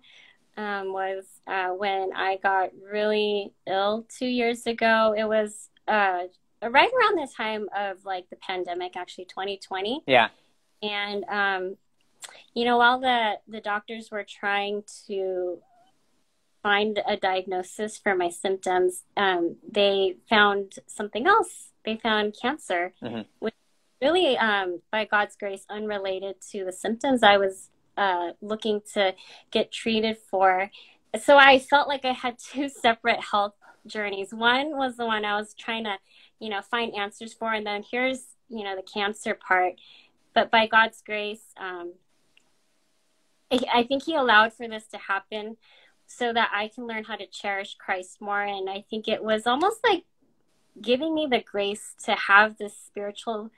um, 0.57 0.92
was 0.92 1.25
uh, 1.47 1.69
when 1.69 2.11
I 2.14 2.38
got 2.42 2.71
really 2.90 3.52
ill 3.66 4.07
two 4.09 4.26
years 4.26 4.66
ago. 4.66 5.14
It 5.16 5.25
was 5.25 5.69
uh, 5.88 6.25
right 6.62 6.90
around 6.92 7.16
the 7.16 7.28
time 7.37 7.69
of 7.76 8.04
like 8.04 8.28
the 8.30 8.37
pandemic, 8.37 8.97
actually 8.97 9.26
2020. 9.26 10.02
Yeah. 10.07 10.28
And 10.83 11.25
um, 11.25 11.76
you 12.54 12.64
know, 12.64 12.78
while 12.78 13.00
the 13.00 13.35
the 13.49 13.61
doctors 13.61 14.11
were 14.11 14.25
trying 14.25 14.85
to 15.07 15.59
find 16.62 17.00
a 17.07 17.16
diagnosis 17.16 17.99
for 17.99 18.14
my 18.14 18.28
symptoms, 18.28 19.04
um, 19.16 19.57
they 19.69 20.16
found 20.28 20.75
something 20.87 21.26
else. 21.26 21.71
They 21.85 21.97
found 21.97 22.37
cancer, 22.40 22.92
mm-hmm. 23.02 23.23
which 23.38 23.54
really, 24.02 24.37
um, 24.37 24.83
by 24.90 25.04
God's 25.04 25.37
grace, 25.37 25.64
unrelated 25.71 26.37
to 26.52 26.64
the 26.64 26.73
symptoms 26.73 27.23
I 27.23 27.38
was 27.38 27.71
uh, 28.00 28.33
looking 28.40 28.80
to 28.95 29.14
get 29.50 29.71
treated 29.71 30.16
for. 30.16 30.71
So 31.23 31.37
I 31.37 31.59
felt 31.59 31.87
like 31.87 32.07
I 32.07 32.12
had 32.12 32.38
two 32.52 32.69
separate 32.69 33.21
health 33.23 33.54
journeys. 33.87 34.33
One 34.33 34.76
was 34.76 34.97
the 34.97 35.07
one 35.07 35.25
I 35.25 35.37
was 35.37 35.54
trying 35.54 35.85
to, 35.85 35.99
you 36.40 36.49
know, 36.49 36.62
find 36.62 36.95
answers 36.97 37.35
for, 37.35 37.52
and 37.52 37.66
then 37.66 37.85
here's, 37.88 38.23
you 38.49 38.64
know, 38.64 38.75
the 38.75 38.83
cancer 38.83 39.35
part. 39.35 39.75
But 40.35 40.50
by 40.50 40.66
God's 40.66 41.02
grace, 41.04 41.42
um, 41.61 41.92
I 43.52 43.83
think 43.83 44.04
He 44.04 44.14
allowed 44.14 44.54
for 44.54 44.66
this 44.66 44.87
to 44.88 44.99
happen 44.99 45.57
so 46.07 46.33
that 46.33 46.50
I 46.54 46.69
can 46.69 46.87
learn 46.87 47.04
how 47.04 47.16
to 47.16 47.26
cherish 47.26 47.76
Christ 47.78 48.21
more. 48.21 48.42
And 48.42 48.71
I 48.71 48.85
think 48.88 49.09
it 49.09 49.23
was 49.23 49.47
almost 49.47 49.80
like 49.84 50.04
giving 50.80 51.15
me 51.15 51.26
the 51.30 51.41
grace 51.41 51.95
to 52.04 52.13
have 52.13 52.56
this 52.56 52.76
spiritual 52.76 53.50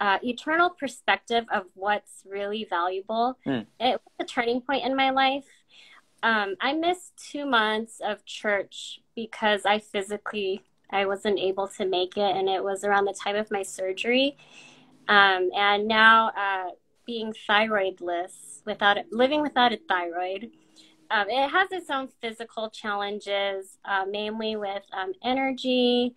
uh, 0.00 0.18
eternal 0.22 0.70
perspective 0.70 1.44
of 1.52 1.64
what's 1.74 2.22
really 2.28 2.66
valuable. 2.68 3.38
Mm. 3.46 3.66
It 3.80 4.00
was 4.04 4.14
a 4.20 4.24
turning 4.24 4.60
point 4.60 4.84
in 4.84 4.96
my 4.96 5.10
life. 5.10 5.46
Um, 6.22 6.56
I 6.60 6.72
missed 6.72 7.12
two 7.30 7.46
months 7.46 8.00
of 8.04 8.24
church 8.24 9.00
because 9.14 9.64
I 9.64 9.78
physically 9.78 10.62
I 10.90 11.06
wasn't 11.06 11.38
able 11.38 11.68
to 11.68 11.84
make 11.84 12.16
it, 12.16 12.36
and 12.36 12.48
it 12.48 12.62
was 12.62 12.84
around 12.84 13.06
the 13.06 13.12
time 13.12 13.36
of 13.36 13.50
my 13.50 13.62
surgery. 13.62 14.36
Um, 15.08 15.50
and 15.56 15.88
now, 15.88 16.28
uh, 16.36 16.70
being 17.06 17.32
thyroidless, 17.48 18.64
without 18.64 18.98
living 19.10 19.42
without 19.42 19.72
a 19.72 19.78
thyroid, 19.88 20.50
um, 21.10 21.28
it 21.28 21.48
has 21.48 21.70
its 21.70 21.90
own 21.90 22.08
physical 22.20 22.68
challenges, 22.70 23.78
uh, 23.84 24.04
mainly 24.08 24.56
with 24.56 24.82
um, 24.92 25.12
energy 25.22 26.14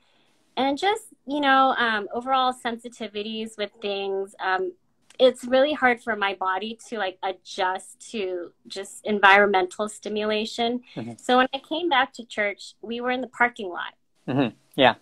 and 0.60 0.78
just 0.78 1.06
you 1.26 1.40
know 1.40 1.74
um, 1.78 2.08
overall 2.14 2.54
sensitivities 2.54 3.58
with 3.58 3.72
things 3.82 4.36
um, 4.40 4.74
it's 5.18 5.44
really 5.46 5.74
hard 5.74 6.02
for 6.02 6.16
my 6.16 6.36
body 6.36 6.78
to 6.88 6.98
like 6.98 7.18
adjust 7.24 8.12
to 8.12 8.52
just 8.68 9.06
environmental 9.06 9.90
stimulation 9.90 10.82
mm-hmm. 10.96 11.14
so 11.18 11.38
when 11.38 11.48
i 11.54 11.60
came 11.60 11.90
back 11.90 12.14
to 12.14 12.24
church 12.26 12.74
we 12.82 13.02
were 13.02 13.12
in 13.12 13.22
the 13.22 13.28
parking 13.28 13.70
lot 13.70 13.94
mm-hmm. 14.28 14.54
yeah 14.76 14.96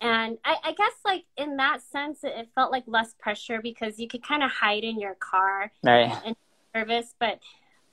and 0.00 0.36
I, 0.44 0.56
I, 0.64 0.72
guess 0.72 0.94
like 1.04 1.24
in 1.36 1.58
that 1.58 1.80
sense 1.80 2.24
it, 2.24 2.48
felt 2.56 2.72
like 2.72 2.82
less 2.88 3.14
pressure 3.20 3.62
because 3.62 4.00
you 4.00 4.08
could 4.08 4.26
kind 4.26 4.42
of 4.42 4.50
hide 4.50 4.82
in 4.82 4.98
your 4.98 5.14
car 5.14 5.70
right. 5.84 6.12
and 6.24 6.34
service 6.74 7.14
but 7.20 7.38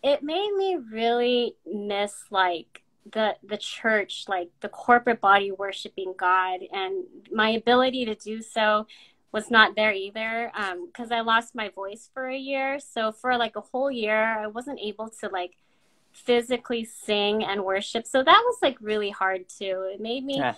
it 0.01 0.23
made 0.23 0.51
me 0.57 0.77
really 0.91 1.55
miss 1.71 2.15
like 2.31 2.81
the 3.11 3.35
the 3.43 3.57
church 3.57 4.25
like 4.27 4.49
the 4.61 4.69
corporate 4.69 5.21
body 5.21 5.51
worshiping 5.51 6.13
god 6.17 6.59
and 6.71 7.05
my 7.31 7.49
ability 7.49 8.05
to 8.05 8.15
do 8.15 8.41
so 8.41 8.85
was 9.31 9.51
not 9.51 9.75
there 9.75 9.93
either 9.93 10.51
because 10.87 11.11
um, 11.11 11.17
i 11.17 11.21
lost 11.21 11.55
my 11.55 11.69
voice 11.69 12.09
for 12.13 12.27
a 12.27 12.37
year. 12.37 12.79
So 12.79 13.11
for 13.11 13.37
like 13.37 13.55
a 13.55 13.61
whole 13.61 13.91
year 13.91 14.39
i 14.39 14.47
wasn't 14.47 14.79
able 14.79 15.09
to 15.21 15.29
like 15.29 15.55
physically 16.11 16.83
sing 16.83 17.43
and 17.43 17.63
worship. 17.63 18.05
So 18.05 18.23
that 18.23 18.43
was 18.45 18.57
like 18.61 18.77
really 18.81 19.09
hard 19.09 19.47
too. 19.47 19.89
It 19.93 20.01
made 20.01 20.25
me 20.25 20.37
yeah. 20.37 20.55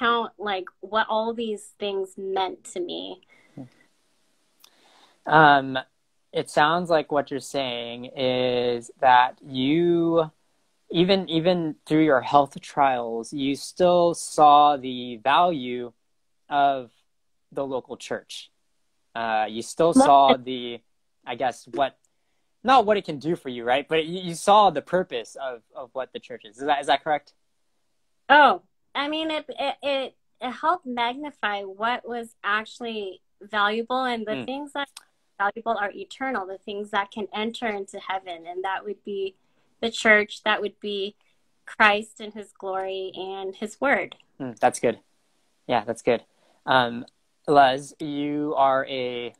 count 0.00 0.32
like 0.38 0.64
what 0.80 1.06
all 1.08 1.34
these 1.34 1.74
things 1.78 2.14
meant 2.16 2.64
to 2.72 2.80
me. 2.80 3.20
Um 5.26 5.78
it 6.32 6.50
sounds 6.50 6.90
like 6.90 7.10
what 7.10 7.30
you're 7.30 7.40
saying 7.40 8.06
is 8.16 8.90
that 9.00 9.38
you 9.42 10.30
even 10.90 11.28
even 11.28 11.76
through 11.86 12.04
your 12.04 12.20
health 12.20 12.58
trials, 12.60 13.32
you 13.32 13.56
still 13.56 14.14
saw 14.14 14.76
the 14.76 15.16
value 15.16 15.92
of 16.48 16.90
the 17.52 17.64
local 17.64 17.96
church. 17.96 18.50
Uh, 19.14 19.46
you 19.48 19.62
still 19.62 19.92
saw 19.92 20.36
the, 20.36 20.80
I 21.26 21.34
guess, 21.34 21.66
what 21.72 21.96
not 22.64 22.86
what 22.86 22.96
it 22.96 23.04
can 23.04 23.18
do 23.18 23.36
for 23.36 23.48
you, 23.48 23.64
right? 23.64 23.86
But 23.86 24.06
you, 24.06 24.20
you 24.20 24.34
saw 24.34 24.70
the 24.70 24.82
purpose 24.82 25.36
of 25.40 25.62
of 25.74 25.90
what 25.92 26.12
the 26.12 26.20
church 26.20 26.44
is. 26.44 26.58
Is 26.58 26.66
that 26.66 26.80
is 26.80 26.86
that 26.86 27.04
correct? 27.04 27.34
Oh, 28.28 28.62
I 28.94 29.08
mean, 29.08 29.30
it 29.30 29.44
it 29.48 29.76
it, 29.82 30.16
it 30.40 30.50
helped 30.50 30.86
magnify 30.86 31.62
what 31.62 32.08
was 32.08 32.34
actually 32.42 33.20
valuable, 33.42 34.04
and 34.04 34.26
the 34.26 34.32
mm. 34.32 34.44
things 34.44 34.72
that 34.72 34.88
valuable 35.38 35.76
are 35.78 35.90
eternal. 35.90 36.46
The 36.46 36.58
things 36.58 36.90
that 36.90 37.10
can 37.10 37.28
enter 37.34 37.66
into 37.66 37.98
heaven, 37.98 38.46
and 38.46 38.64
that 38.64 38.84
would 38.84 39.04
be 39.04 39.34
the 39.80 39.90
church, 39.90 40.42
that 40.44 40.60
would 40.60 40.78
be 40.80 41.16
Christ 41.66 42.20
and 42.20 42.32
his 42.32 42.52
glory 42.52 43.12
and 43.14 43.54
his 43.54 43.80
word. 43.80 44.16
Mm, 44.40 44.58
that's 44.58 44.80
good. 44.80 44.98
Yeah, 45.66 45.84
that's 45.84 46.02
good. 46.02 46.22
Um, 46.66 47.04
Les, 47.46 47.94
you 48.00 48.54
are 48.56 48.86
a 48.88 49.34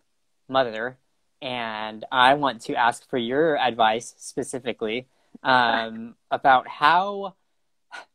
mother, 0.48 0.98
and 1.40 2.05
I 2.11 2.35
want 2.35 2.62
to 2.62 2.74
ask 2.74 3.09
for 3.09 3.18
your 3.18 3.59
advice 3.59 4.14
specifically 4.18 5.09
um, 5.42 6.14
about 6.31 6.68
how. 6.68 7.35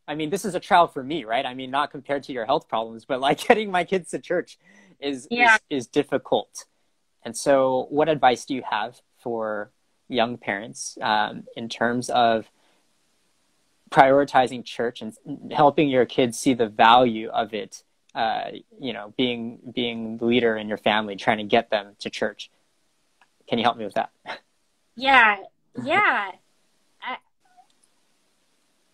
I 0.06 0.14
mean, 0.14 0.30
this 0.30 0.44
is 0.44 0.54
a 0.54 0.60
trial 0.60 0.86
for 0.86 1.02
me, 1.02 1.24
right? 1.24 1.44
I 1.44 1.54
mean, 1.54 1.72
not 1.72 1.90
compared 1.90 2.22
to 2.24 2.32
your 2.32 2.46
health 2.46 2.68
problems, 2.68 3.04
but 3.04 3.20
like 3.20 3.38
getting 3.48 3.70
my 3.70 3.82
kids 3.82 4.10
to 4.10 4.20
church 4.20 4.58
is 5.00 5.26
yeah. 5.30 5.56
is, 5.68 5.84
is 5.84 5.86
difficult. 5.88 6.66
And 7.24 7.36
so, 7.36 7.86
what 7.90 8.08
advice 8.08 8.44
do 8.44 8.54
you 8.54 8.62
have 8.68 9.00
for 9.18 9.70
young 10.08 10.36
parents 10.36 10.98
um, 11.00 11.44
in 11.56 11.68
terms 11.68 12.10
of 12.10 12.50
prioritizing 13.90 14.64
church 14.64 15.02
and 15.02 15.52
helping 15.52 15.88
your 15.88 16.04
kids 16.04 16.38
see 16.38 16.54
the 16.54 16.68
value 16.68 17.28
of 17.28 17.54
it 17.54 17.84
uh, 18.14 18.50
you 18.80 18.92
know 18.92 19.12
being 19.16 19.58
being 19.72 20.18
the 20.18 20.24
leader 20.24 20.56
in 20.56 20.68
your 20.68 20.78
family 20.78 21.16
trying 21.16 21.38
to 21.38 21.44
get 21.44 21.70
them 21.70 21.94
to 21.98 22.10
church 22.10 22.50
can 23.48 23.58
you 23.58 23.64
help 23.64 23.76
me 23.76 23.84
with 23.84 23.94
that 23.94 24.10
yeah 24.96 25.36
yeah 25.82 26.30
I, 27.02 27.16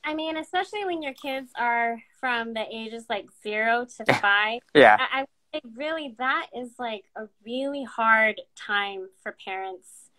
I 0.02 0.14
mean, 0.14 0.36
especially 0.36 0.84
when 0.84 1.02
your 1.02 1.12
kids 1.14 1.50
are 1.58 2.02
from 2.18 2.54
the 2.54 2.64
ages 2.70 3.04
like 3.08 3.26
zero 3.42 3.86
to 3.96 4.14
five. 4.20 4.60
yeah. 4.74 4.96
I, 4.98 5.24
I 5.54 5.60
really 5.76 6.14
that 6.18 6.46
is 6.56 6.70
like 6.78 7.04
a 7.16 7.28
really 7.44 7.84
hard 7.84 8.40
time 8.56 9.08
for 9.22 9.36
parents 9.44 10.09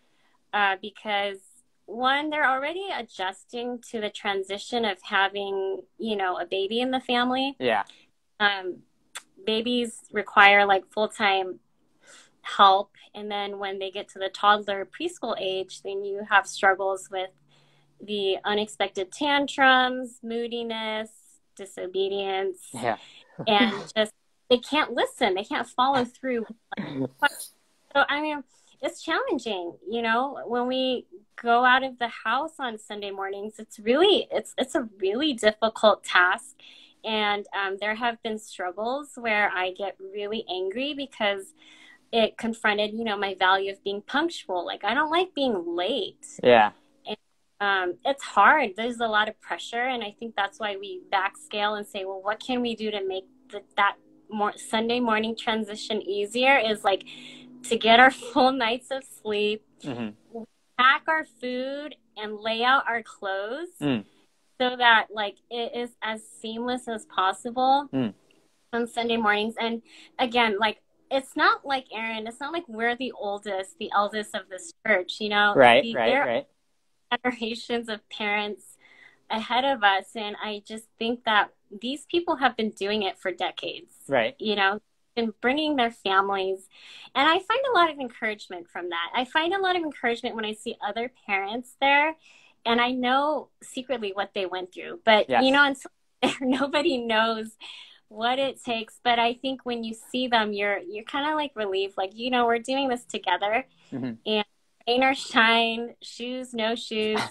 uh, 0.54 0.76
because 0.82 1.38
one, 1.86 2.30
they're 2.30 2.50
already 2.50 2.88
adjusting 2.96 3.80
to 3.92 4.00
the 4.00 4.10
transition 4.10 4.86
of 4.86 4.98
having, 5.02 5.82
you 5.98 6.16
know, 6.16 6.38
a 6.38 6.46
baby 6.46 6.80
in 6.80 6.92
the 6.92 7.02
family. 7.02 7.56
Yeah. 7.60 7.84
Um, 8.40 8.78
babies 9.46 10.00
require 10.12 10.66
like 10.66 10.86
full 10.92 11.10
time 11.10 11.60
help. 12.42 12.92
And 13.14 13.30
then 13.30 13.60
when 13.60 13.78
they 13.80 13.92
get 13.92 14.08
to 14.10 14.20
the 14.20 14.30
toddler 14.30 14.86
preschool 14.86 15.36
age, 15.40 15.82
then 15.84 16.04
you 16.04 16.22
have 16.30 16.48
struggles 16.48 17.10
with 17.12 17.30
the 18.02 18.38
unexpected 18.46 19.12
tantrums, 19.12 20.20
moodiness, 20.24 21.10
disobedience, 21.56 22.70
Yeah. 22.74 22.98
and 23.48 23.74
just 23.96 24.14
they 24.50 24.58
can't 24.58 24.94
listen, 24.94 25.34
they 25.36 25.44
can't 25.44 25.68
follow 25.68 26.06
through. 26.06 26.46
So, 27.94 28.06
I 28.08 28.22
mean, 28.22 28.42
it's 28.82 29.04
challenging, 29.04 29.74
you 29.88 30.02
know, 30.02 30.40
when 30.46 30.68
we 30.68 31.06
go 31.42 31.64
out 31.64 31.84
of 31.84 32.00
the 32.00 32.08
house 32.08 32.54
on 32.60 32.78
Sunday 32.78 33.12
mornings, 33.12 33.54
it's 33.60 33.80
really, 33.80 34.28
it's, 34.32 34.54
it's 34.58 34.76
a 34.76 34.88
really 35.00 35.34
difficult 35.34 36.04
task. 36.04 36.56
And 37.04 37.46
um, 37.60 37.78
there 37.80 37.96
have 37.96 38.22
been 38.24 38.38
struggles 38.38 39.10
where 39.16 39.50
I 39.50 39.72
get 39.72 39.98
really 40.00 40.46
angry 40.50 40.94
because 40.94 41.54
it 42.12 42.38
confronted, 42.38 42.94
you 42.94 43.04
know, 43.04 43.18
my 43.18 43.36
value 43.36 43.72
of 43.72 43.84
being 43.84 44.02
punctual. 44.02 44.66
Like, 44.66 44.84
I 44.84 44.94
don't 44.94 45.10
like 45.10 45.34
being 45.34 45.76
late. 45.76 46.26
Yeah. 46.44 46.72
Um, 47.60 47.94
it's 48.04 48.24
hard. 48.24 48.72
There's 48.76 49.00
a 49.00 49.08
lot 49.08 49.30
of 49.30 49.40
pressure, 49.40 49.84
and 49.84 50.04
I 50.04 50.16
think 50.20 50.36
that's 50.36 50.60
why 50.60 50.78
we 50.78 51.02
backscale 51.14 51.78
and 51.78 51.86
say, 51.86 52.06
well, 52.06 52.20
what 52.22 52.40
can 52.40 52.62
we 52.62 52.76
do 52.76 52.90
to 52.90 53.08
make 53.08 53.26
the, 53.52 53.62
that 53.78 53.98
more 54.32 54.54
Sunday 54.58 55.00
morning 55.00 55.36
transition 55.36 56.02
easier? 56.02 56.58
Is 56.58 56.84
like 56.84 57.06
to 57.64 57.78
get 57.78 58.00
our 58.00 58.12
full 58.34 58.52
nights 58.52 58.88
of 58.92 59.04
sleep, 59.22 59.64
Mm-hmm. 59.84 60.44
pack 60.78 61.04
our 61.08 61.26
food, 61.42 61.96
and 62.18 62.36
lay 62.38 62.64
out 62.64 62.84
our 62.88 63.02
clothes 63.04 63.70
Mm. 63.82 64.06
so 64.60 64.76
that 64.76 65.08
like 65.12 65.38
it 65.50 65.76
is 65.76 65.90
as 66.04 66.22
seamless 66.42 66.88
as 66.88 67.06
possible 67.06 67.88
Mm. 67.94 68.14
on 68.74 68.88
Sunday 68.88 69.18
mornings. 69.18 69.56
And 69.60 69.82
again, 70.20 70.58
like 70.60 70.82
it's 71.10 71.36
not 71.36 71.66
like 71.66 71.88
Aaron. 71.94 72.26
It's 72.28 72.40
not 72.40 72.54
like 72.54 72.64
we're 72.70 72.96
the 72.96 73.12
oldest, 73.12 73.78
the 73.80 73.90
eldest 73.94 74.34
of 74.36 74.48
this 74.50 74.72
church. 74.88 75.20
You 75.20 75.30
know, 75.30 75.54
Right. 75.56 75.84
The- 75.84 75.96
Right. 75.96 76.20
Right. 76.20 76.48
generations 77.24 77.90
of 77.90 78.08
parents 78.10 78.78
ahead 79.30 79.64
of 79.66 79.82
us 79.84 80.08
and 80.16 80.36
i 80.44 80.62
just 80.66 80.86
think 81.00 81.24
that 81.24 81.50
these 81.82 82.06
people 82.12 82.36
have 82.38 82.56
been 82.58 82.70
doing 82.72 83.04
it 83.04 83.18
for 83.18 83.32
decades 83.32 83.94
Right. 84.08 84.36
you 84.40 84.56
know 84.58 84.80
been 85.16 85.34
bringing 85.42 85.76
their 85.76 85.92
families. 85.92 86.68
And 87.16 87.28
i 87.28 87.34
find 87.40 87.60
a 87.70 87.78
lot 87.78 87.92
of 87.92 88.00
encouragement 88.00 88.70
from 88.70 88.90
that. 88.90 89.10
I 89.16 89.26
find 89.26 89.54
a 89.54 89.60
lot 89.62 89.76
of 89.76 89.84
encouragement 89.84 90.36
when 90.36 90.46
i 90.46 90.54
see 90.54 90.76
other 90.86 91.12
parents 91.28 91.76
there 91.82 92.16
and 92.66 92.80
i 92.80 92.92
know 92.92 93.50
secretly 93.64 94.12
what 94.14 94.32
they 94.34 94.46
went 94.46 94.74
through. 94.74 95.00
But 95.06 95.30
Yes. 95.30 95.44
you 95.44 95.52
know 95.52 95.66
until 95.66 95.92
nobody 96.42 96.98
knows 96.98 97.58
what 98.08 98.40
it 98.40 98.64
takes. 98.64 99.00
But 99.04 99.20
i 99.20 99.34
think 99.34 99.62
when 99.66 99.84
you 99.84 99.94
see 100.12 100.28
them 100.28 100.54
you're 100.54 100.80
you're 100.80 101.04
kind 101.06 101.30
of 101.30 101.36
like 101.36 101.52
relieved 101.56 101.96
like 101.98 102.12
you 102.14 102.30
know 102.30 102.46
we're 102.46 102.60
doing 102.60 102.88
this 102.90 103.06
together. 103.06 103.66
Mhm. 103.92 104.18
and 104.26 104.46
rain 104.88 105.04
or 105.04 105.14
shine 105.14 105.96
shoes 106.02 106.54
no 106.54 106.76
shoes. 106.76 107.20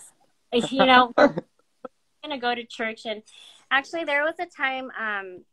You 0.52 0.84
know 0.84 1.12
we're 1.16 1.36
gonna 2.24 2.38
go 2.38 2.52
to 2.54 2.64
church. 2.64 3.06
And 3.06 3.22
actually 3.70 4.02
there 4.04 4.24
was 4.24 4.34
a 4.40 4.46
time 4.46 4.90
um 4.98 5.44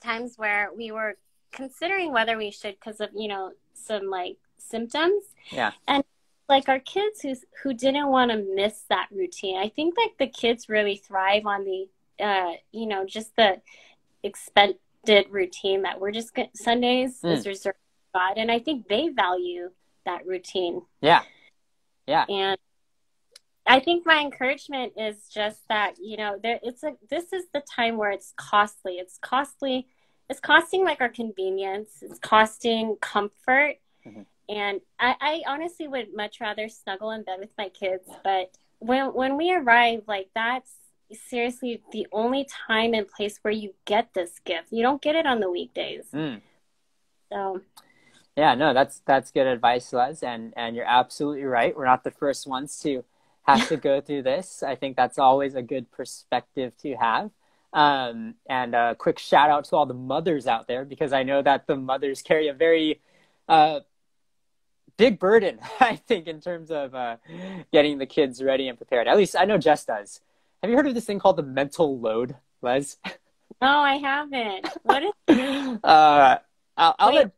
times 0.00 0.34
where 0.36 0.70
we 0.76 0.90
were 0.92 1.16
considering 1.52 2.12
whether 2.12 2.36
we 2.36 2.50
should 2.50 2.74
because 2.80 3.00
of 3.00 3.10
you 3.14 3.28
know 3.28 3.52
some 3.74 4.08
like 4.08 4.36
symptoms 4.58 5.24
Yeah. 5.50 5.72
and 5.86 6.02
like 6.48 6.68
our 6.68 6.80
kids 6.80 7.20
who 7.20 7.34
who 7.62 7.74
didn't 7.74 8.08
want 8.08 8.30
to 8.30 8.38
miss 8.54 8.82
that 8.88 9.08
routine 9.10 9.56
i 9.58 9.68
think 9.68 9.94
like 9.96 10.16
the 10.18 10.26
kids 10.26 10.68
really 10.68 10.96
thrive 10.96 11.46
on 11.46 11.64
the 11.64 11.88
uh 12.24 12.52
you 12.72 12.86
know 12.86 13.04
just 13.04 13.34
the 13.36 13.60
expected 14.22 15.26
routine 15.30 15.82
that 15.82 16.00
we're 16.00 16.12
just 16.12 16.32
sundays 16.54 17.20
Mm. 17.22 17.32
is 17.32 17.46
reserved 17.46 17.76
for 18.12 18.18
god 18.18 18.38
and 18.38 18.50
i 18.50 18.58
think 18.58 18.88
they 18.88 19.08
value 19.08 19.70
that 20.04 20.26
routine 20.26 20.82
Yeah. 21.00 21.22
Yeah. 22.06 22.24
and 22.28 22.58
I 23.64 23.78
think 23.78 24.04
my 24.04 24.18
encouragement 24.20 24.94
is 24.96 25.28
just 25.32 25.60
that 25.68 25.94
you 26.02 26.16
know 26.16 26.36
there 26.42 26.58
it's 26.64 26.82
a 26.82 26.94
this 27.08 27.32
is 27.32 27.44
the 27.54 27.60
time 27.60 27.96
where 27.96 28.10
it's 28.10 28.34
costly. 28.36 28.94
It's 28.94 29.18
costly. 29.22 29.86
It's 30.28 30.40
costing 30.40 30.84
like 30.84 31.00
our 31.00 31.08
convenience. 31.08 32.02
It's 32.02 32.18
costing 32.18 32.96
comfort. 33.00 33.76
Mhm. 34.06 34.26
And 34.48 34.80
I, 34.98 35.14
I 35.20 35.42
honestly 35.46 35.88
would 35.88 36.14
much 36.14 36.40
rather 36.40 36.68
snuggle 36.68 37.10
in 37.10 37.22
bed 37.22 37.38
with 37.38 37.52
my 37.56 37.68
kids. 37.68 38.08
But 38.24 38.50
when 38.78 39.14
when 39.14 39.36
we 39.36 39.52
arrive, 39.54 40.02
like 40.06 40.30
that's 40.34 40.72
seriously 41.12 41.82
the 41.92 42.06
only 42.12 42.44
time 42.66 42.94
and 42.94 43.06
place 43.06 43.38
where 43.42 43.52
you 43.52 43.74
get 43.84 44.14
this 44.14 44.38
gift. 44.44 44.72
You 44.72 44.82
don't 44.82 45.02
get 45.02 45.14
it 45.14 45.26
on 45.26 45.40
the 45.40 45.50
weekdays. 45.50 46.04
Mm. 46.12 46.40
So 47.30 47.60
Yeah, 48.36 48.54
no, 48.54 48.72
that's 48.72 49.00
that's 49.04 49.30
good 49.30 49.46
advice, 49.46 49.92
Les, 49.92 50.22
and 50.22 50.54
and 50.56 50.74
you're 50.74 50.86
absolutely 50.86 51.44
right. 51.44 51.76
We're 51.76 51.84
not 51.84 52.04
the 52.04 52.10
first 52.10 52.46
ones 52.46 52.78
to 52.80 53.04
have 53.42 53.68
to 53.68 53.76
go 53.76 54.00
through 54.00 54.22
this. 54.22 54.62
I 54.62 54.74
think 54.74 54.96
that's 54.96 55.18
always 55.18 55.54
a 55.54 55.62
good 55.62 55.90
perspective 55.90 56.76
to 56.78 56.94
have. 56.96 57.30
Um, 57.72 58.34
and 58.48 58.74
a 58.74 58.94
quick 58.94 59.18
shout 59.18 59.48
out 59.48 59.64
to 59.66 59.76
all 59.76 59.86
the 59.86 59.94
mothers 59.94 60.46
out 60.46 60.66
there 60.68 60.84
because 60.84 61.12
I 61.12 61.22
know 61.22 61.40
that 61.40 61.66
the 61.66 61.76
mothers 61.76 62.20
carry 62.20 62.48
a 62.48 62.52
very 62.52 63.00
uh, 63.48 63.80
big 64.96 65.18
burden. 65.18 65.58
I 65.80 65.96
think 65.96 66.26
in 66.26 66.40
terms 66.40 66.70
of 66.70 66.94
uh, 66.94 67.16
getting 67.72 67.98
the 67.98 68.06
kids 68.06 68.42
ready 68.42 68.68
and 68.68 68.76
prepared. 68.76 69.08
At 69.08 69.16
least 69.16 69.36
I 69.38 69.44
know 69.44 69.58
Jess 69.58 69.84
does. 69.84 70.20
Have 70.62 70.70
you 70.70 70.76
heard 70.76 70.86
of 70.86 70.94
this 70.94 71.06
thing 71.06 71.18
called 71.18 71.36
the 71.36 71.42
mental 71.42 71.98
load, 71.98 72.36
Les? 72.60 72.96
no, 73.60 73.68
I 73.78 73.96
haven't. 73.96 74.68
What 74.82 75.02
is 75.02 75.12
uh, 75.82 76.38
I'll, 76.76 76.94
I'll 76.98 77.08
Wait. 77.08 77.16
let 77.16 77.32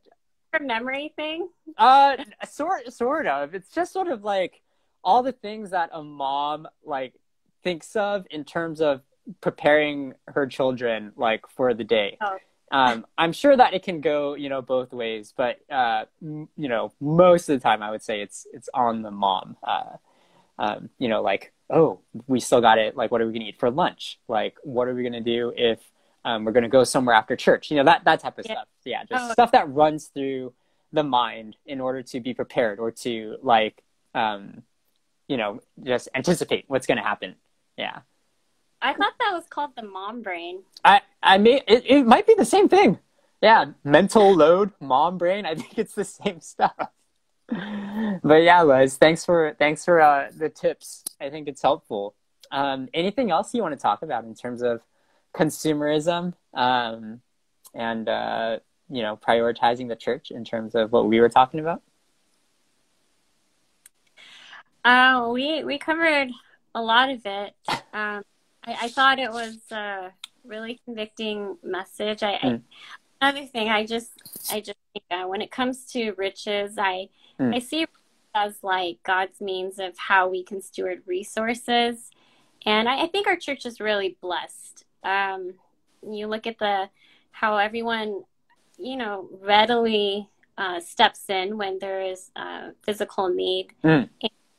memory 0.61 1.13
thing? 1.15 1.49
Uh, 1.77 2.17
sort 2.49 2.91
sort 2.93 3.27
of. 3.27 3.53
It's 3.53 3.69
just 3.73 3.91
sort 3.91 4.07
of 4.07 4.23
like 4.23 4.61
all 5.03 5.23
the 5.23 5.31
things 5.31 5.71
that 5.71 5.89
a 5.93 6.03
mom 6.03 6.67
like 6.83 7.13
thinks 7.63 7.95
of 7.95 8.25
in 8.29 8.43
terms 8.43 8.81
of 8.81 9.01
preparing 9.41 10.13
her 10.27 10.47
children 10.47 11.11
like 11.15 11.47
for 11.49 11.73
the 11.73 11.83
day. 11.83 12.17
Oh. 12.21 12.37
Um, 12.71 13.05
I'm 13.17 13.31
sure 13.31 13.55
that 13.55 13.73
it 13.73 13.83
can 13.83 14.01
go, 14.01 14.33
you 14.33 14.49
know, 14.49 14.61
both 14.61 14.91
ways, 14.91 15.33
but 15.37 15.59
uh, 15.71 16.05
m- 16.21 16.49
you 16.57 16.67
know, 16.67 16.91
most 16.99 17.47
of 17.47 17.57
the 17.59 17.63
time, 17.63 17.81
I 17.83 17.91
would 17.91 18.01
say 18.03 18.21
it's 18.21 18.47
it's 18.53 18.69
on 18.73 19.01
the 19.03 19.11
mom. 19.11 19.55
Uh, 19.63 19.97
um, 20.57 20.89
you 20.97 21.07
know, 21.07 21.21
like, 21.21 21.53
oh, 21.69 21.99
we 22.27 22.39
still 22.39 22.61
got 22.61 22.77
it. 22.77 22.97
Like, 22.97 23.11
what 23.11 23.21
are 23.21 23.27
we 23.27 23.33
gonna 23.33 23.45
eat 23.45 23.59
for 23.59 23.69
lunch? 23.69 24.19
Like, 24.27 24.55
what 24.63 24.87
are 24.87 24.95
we 24.95 25.03
gonna 25.03 25.21
do 25.21 25.53
if 25.55 25.79
um, 26.25 26.43
we're 26.43 26.53
gonna 26.53 26.67
go 26.67 26.83
somewhere 26.83 27.15
after 27.15 27.35
church? 27.35 27.69
You 27.69 27.77
know, 27.77 27.83
that 27.85 28.03
that 28.05 28.19
type 28.19 28.37
of 28.39 28.45
Yeah. 28.45 28.53
stuff. 28.53 28.67
Yeah, 28.83 29.03
just 29.03 29.29
Oh. 29.29 29.33
stuff 29.33 29.51
that 29.51 29.69
runs 29.69 30.07
through 30.07 30.53
the 30.91 31.03
mind 31.03 31.57
in 31.65 31.79
order 31.79 32.01
to 32.01 32.19
be 32.19 32.33
prepared 32.33 32.79
or 32.79 32.89
to 32.91 33.37
like, 33.43 33.83
um, 34.15 34.63
you 35.27 35.37
know, 35.37 35.59
just 35.83 36.09
anticipate 36.15 36.65
what's 36.67 36.87
gonna 36.87 37.03
happen. 37.03 37.35
Yeah. 37.77 37.99
I 38.85 38.93
thought 38.93 39.13
that 39.19 39.31
was 39.33 39.45
called 39.49 39.71
the 39.75 39.81
mom 39.81 40.21
brain. 40.21 40.59
I 40.83 41.01
I 41.23 41.39
mean 41.39 41.61
it, 41.67 41.83
it 41.87 42.05
might 42.05 42.27
be 42.27 42.35
the 42.37 42.45
same 42.45 42.69
thing. 42.69 42.99
Yeah, 43.41 43.65
mental 43.83 44.33
load, 44.35 44.73
mom 44.79 45.17
brain. 45.17 45.45
I 45.45 45.55
think 45.55 45.79
it's 45.79 45.95
the 45.95 46.05
same 46.05 46.39
stuff. 46.39 46.75
But 48.23 48.43
yeah, 48.43 48.61
Les, 48.61 48.97
thanks 48.97 49.25
for 49.25 49.55
thanks 49.57 49.85
for 49.85 50.01
uh, 50.01 50.29
the 50.37 50.49
tips. 50.49 51.03
I 51.19 51.31
think 51.31 51.47
it's 51.47 51.63
helpful. 51.63 52.13
Um, 52.51 52.87
anything 52.93 53.31
else 53.31 53.55
you 53.55 53.63
want 53.63 53.73
to 53.73 53.81
talk 53.81 54.03
about 54.03 54.23
in 54.23 54.35
terms 54.35 54.61
of 54.61 54.81
consumerism 55.33 56.33
um, 56.53 57.21
and 57.73 58.07
uh, 58.07 58.59
you 58.89 59.01
know 59.01 59.17
prioritizing 59.17 59.87
the 59.87 59.95
church 59.95 60.29
in 60.29 60.45
terms 60.45 60.75
of 60.75 60.91
what 60.91 61.07
we 61.07 61.19
were 61.19 61.29
talking 61.29 61.59
about? 61.59 61.81
Uh, 64.83 65.29
we 65.31 65.63
we 65.63 65.79
covered 65.79 66.29
a 66.75 66.81
lot 66.83 67.09
of 67.09 67.21
it. 67.25 67.55
Um, 67.91 68.23
I, 68.65 68.77
I 68.83 68.87
thought 68.89 69.19
it 69.19 69.31
was 69.31 69.57
a 69.71 70.11
really 70.43 70.79
convicting 70.85 71.57
message. 71.63 72.23
I, 72.23 72.39
Mm. 72.43 72.61
I 73.21 73.29
another 73.29 73.45
thing, 73.47 73.69
I 73.69 73.85
just 73.85 74.11
I 74.51 74.59
just 74.59 74.77
think 74.93 75.05
uh, 75.09 75.27
when 75.27 75.41
it 75.41 75.51
comes 75.51 75.85
to 75.91 76.11
riches, 76.13 76.77
I 76.77 77.09
Mm. 77.39 77.55
I 77.55 77.59
see 77.59 77.81
it 77.81 77.89
as 78.33 78.63
like 78.63 79.01
God's 79.03 79.41
means 79.41 79.79
of 79.79 79.97
how 79.97 80.29
we 80.29 80.43
can 80.43 80.61
steward 80.61 81.01
resources, 81.05 82.11
and 82.65 82.87
I, 82.87 83.03
I 83.03 83.07
think 83.07 83.27
our 83.27 83.35
church 83.35 83.65
is 83.65 83.79
really 83.79 84.17
blessed. 84.21 84.85
Um, 85.03 85.55
you 86.07 86.27
look 86.27 86.47
at 86.47 86.59
the 86.59 86.89
how 87.31 87.57
everyone 87.57 88.23
you 88.77 88.95
know 88.95 89.29
readily 89.41 90.29
uh, 90.57 90.79
steps 90.79 91.29
in 91.29 91.57
when 91.57 91.79
there 91.79 92.01
is 92.01 92.31
uh, 92.35 92.69
physical 92.83 93.27
need. 93.29 93.73
Mm. 93.83 94.09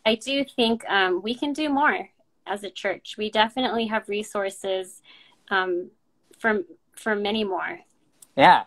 I 0.04 0.14
do 0.14 0.44
think 0.44 0.88
um, 0.88 1.22
we 1.22 1.34
can 1.34 1.52
do 1.52 1.68
more. 1.68 2.08
As 2.46 2.64
a 2.64 2.70
church. 2.70 3.16
We 3.18 3.30
definitely 3.30 3.86
have 3.86 4.08
resources 4.08 5.02
um, 5.50 5.90
for 6.38 6.62
for 6.96 7.14
many 7.14 7.44
more. 7.44 7.80
Yeah, 8.36 8.64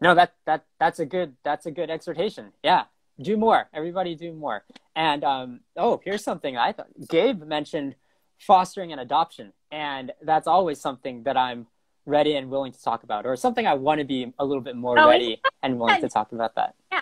no, 0.00 0.14
that 0.14 0.34
that 0.44 0.64
that's 0.78 0.98
a 0.98 1.06
good 1.06 1.36
that's 1.42 1.66
a 1.66 1.70
good 1.70 1.90
exhortation. 1.90 2.52
Yeah, 2.62 2.84
do 3.20 3.36
more. 3.36 3.68
Everybody, 3.72 4.14
do 4.14 4.32
more. 4.32 4.64
And 4.94 5.24
um, 5.24 5.60
oh, 5.76 6.00
here's 6.04 6.24
something 6.24 6.56
I 6.56 6.72
thought 6.72 6.88
Gabe 7.08 7.42
mentioned 7.42 7.94
fostering 8.38 8.92
and 8.92 9.00
adoption, 9.00 9.52
and 9.70 10.12
that's 10.22 10.46
always 10.46 10.80
something 10.80 11.22
that 11.24 11.36
I'm 11.36 11.66
ready 12.04 12.36
and 12.36 12.50
willing 12.50 12.72
to 12.72 12.82
talk 12.82 13.02
about, 13.02 13.26
or 13.26 13.36
something 13.36 13.66
I 13.66 13.74
want 13.74 14.00
to 14.00 14.04
be 14.04 14.32
a 14.38 14.44
little 14.44 14.62
bit 14.62 14.76
more 14.76 14.98
oh, 14.98 15.08
ready 15.08 15.40
yeah. 15.42 15.50
and 15.62 15.78
willing 15.78 16.00
to 16.00 16.08
talk 16.08 16.32
about 16.32 16.54
that. 16.56 16.74
Yeah, 16.92 17.00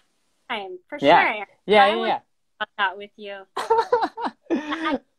I'm 0.48 0.78
for 0.88 0.98
yeah. 1.00 1.34
sure. 1.34 1.46
Yeah, 1.66 1.86
yeah, 1.86 2.06
yeah. 2.06 2.18
Talk 2.58 2.68
that 2.78 2.96
with 2.96 3.10
you. 3.16 3.42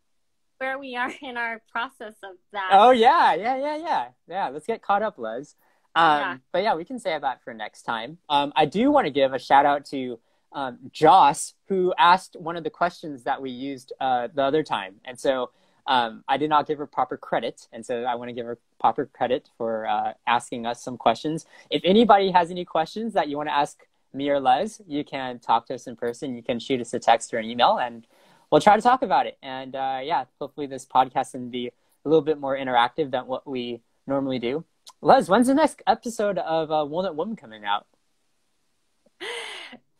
Where 0.58 0.80
we 0.80 0.96
are 0.96 1.12
in 1.22 1.38
our 1.38 1.62
process 1.72 2.14
of 2.24 2.38
that. 2.54 2.70
Oh 2.72 2.92
yeah, 2.92 3.34
yeah, 3.34 3.58
yeah, 3.58 3.78
yeah, 3.78 4.08
yeah. 4.28 4.50
Let's 4.50 4.66
get 4.66 4.82
caught 4.82 5.04
up, 5.04 5.18
Les. 5.18 5.56
Um, 5.96 6.20
yeah. 6.20 6.38
But 6.52 6.64
yeah, 6.64 6.76
we 6.76 6.86
can 6.86 7.00
save 7.00 7.22
that 7.22 7.44
for 7.44 7.54
next 7.54 7.84
time. 7.84 8.18
Um, 8.30 8.54
I 8.56 8.66
do 8.66 8.92
want 8.92 9.06
to 9.06 9.12
give 9.12 9.34
a 9.34 9.40
shout 9.40 9.66
out 9.66 9.86
to 9.88 10.20
um, 10.54 10.80
Joss, 10.92 11.54
who 11.68 11.94
asked 11.98 12.38
one 12.40 12.56
of 12.56 12.64
the 12.64 12.70
questions 12.70 13.24
that 13.24 13.42
we 13.42 13.52
used 13.52 13.92
uh, 14.00 14.30
the 14.34 14.44
other 14.44 14.64
time, 14.64 14.96
and 15.04 15.20
so 15.20 15.52
um, 15.88 16.24
I 16.28 16.38
did 16.38 16.50
not 16.50 16.68
give 16.68 16.78
her 16.78 16.88
proper 16.88 17.18
credit, 17.18 17.68
and 17.72 17.86
so 17.86 18.04
I 18.04 18.16
want 18.16 18.30
to 18.30 18.34
give 18.34 18.46
her 18.46 18.58
proper 18.80 19.06
credit 19.06 19.50
for 19.58 19.88
uh, 19.88 20.14
asking 20.26 20.66
us 20.66 20.84
some 20.84 20.98
questions. 20.98 21.46
If 21.70 21.82
anybody 21.86 22.32
has 22.32 22.50
any 22.50 22.66
questions 22.66 23.14
that 23.14 23.28
you 23.28 23.38
want 23.38 23.50
to 23.50 23.56
ask 23.56 23.86
me 24.14 24.30
or 24.30 24.40
Les, 24.40 24.82
you 24.88 25.04
can 25.04 25.40
talk 25.40 25.68
to 25.68 25.76
us 25.76 25.88
in 25.88 25.96
person. 25.96 26.36
You 26.36 26.42
can 26.42 26.60
shoot 26.60 26.80
us 26.80 26.94
a 26.94 27.00
text 27.00 27.34
or 27.34 27.38
an 27.38 27.46
email, 27.46 27.78
and 27.78 28.08
we'll 28.52 28.62
try 28.62 28.76
to 28.76 28.82
talk 28.82 29.02
about 29.02 29.28
it. 29.28 29.38
And 29.42 29.76
uh, 29.76 30.00
yeah, 30.04 30.26
hopefully 30.40 30.68
this 30.68 30.86
podcast 30.86 31.32
can 31.32 31.50
be 31.50 31.68
a 31.68 32.10
little 32.10 32.22
bit 32.22 32.40
more 32.40 32.56
interactive 32.56 33.12
than 33.12 33.28
what 33.28 33.48
we 33.48 33.82
normally 34.08 34.40
do. 34.40 34.64
Les, 35.02 35.28
when's 35.28 35.48
the 35.48 35.54
next 35.54 35.82
episode 35.88 36.38
of 36.38 36.72
uh, 36.72 36.86
Walnut 36.86 37.16
Woman 37.16 37.36
coming 37.36 37.66
out? 37.66 37.86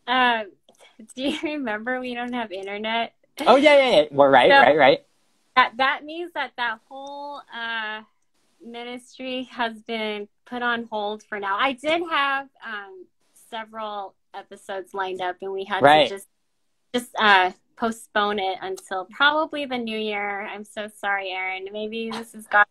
Uh, 0.06 0.44
do 1.14 1.22
you 1.22 1.38
remember 1.42 2.00
we 2.00 2.14
don't 2.14 2.32
have 2.32 2.52
internet? 2.52 3.12
Oh 3.46 3.56
yeah, 3.56 3.76
yeah, 3.76 3.96
yeah. 3.96 4.04
Well, 4.10 4.28
right, 4.28 4.50
so, 4.50 4.56
right, 4.56 4.76
right. 4.76 5.04
That 5.56 5.76
that 5.76 6.04
means 6.04 6.32
that 6.32 6.52
that 6.56 6.78
whole 6.88 7.42
uh, 7.54 8.02
ministry 8.64 9.44
has 9.52 9.80
been 9.82 10.28
put 10.46 10.62
on 10.62 10.84
hold 10.90 11.22
for 11.22 11.38
now. 11.38 11.58
I 11.58 11.72
did 11.72 12.02
have 12.10 12.48
um, 12.64 13.06
several 13.50 14.14
episodes 14.34 14.94
lined 14.94 15.20
up, 15.20 15.36
and 15.42 15.52
we 15.52 15.64
had 15.64 15.82
right. 15.82 16.08
to 16.08 16.14
just 16.14 16.28
just 16.94 17.10
uh, 17.18 17.52
postpone 17.76 18.38
it 18.38 18.58
until 18.62 19.06
probably 19.06 19.66
the 19.66 19.78
new 19.78 19.98
year. 19.98 20.42
I'm 20.42 20.64
so 20.64 20.88
sorry, 20.88 21.30
Aaron. 21.30 21.66
Maybe 21.72 22.10
this 22.10 22.34
is 22.34 22.46
God's 22.46 22.70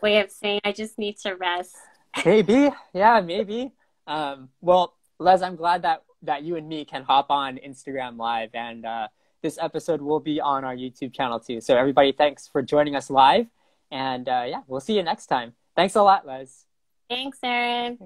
way 0.00 0.20
of 0.20 0.30
saying 0.30 0.60
I 0.64 0.72
just 0.72 0.98
need 0.98 1.18
to 1.18 1.34
rest. 1.34 1.76
maybe, 2.24 2.70
yeah, 2.94 3.20
maybe. 3.20 3.72
Um, 4.06 4.48
well, 4.60 4.94
Les, 5.18 5.42
I'm 5.42 5.56
glad 5.56 5.82
that 5.82 6.02
that 6.22 6.42
you 6.42 6.56
and 6.56 6.68
me 6.68 6.84
can 6.84 7.02
hop 7.02 7.30
on 7.30 7.58
Instagram 7.58 8.16
Live, 8.16 8.50
and 8.54 8.84
uh, 8.84 9.08
this 9.42 9.58
episode 9.60 10.00
will 10.00 10.20
be 10.20 10.40
on 10.40 10.64
our 10.64 10.74
YouTube 10.74 11.12
channel 11.12 11.38
too. 11.38 11.60
So 11.60 11.76
everybody, 11.76 12.12
thanks 12.12 12.48
for 12.48 12.62
joining 12.62 12.96
us 12.96 13.10
live, 13.10 13.46
and 13.90 14.28
uh, 14.28 14.44
yeah, 14.46 14.60
we'll 14.66 14.80
see 14.80 14.96
you 14.96 15.02
next 15.02 15.26
time. 15.26 15.54
Thanks 15.74 15.94
a 15.94 16.02
lot, 16.02 16.26
Les. 16.26 16.64
Thanks, 17.08 17.38
Aaron. 17.42 17.98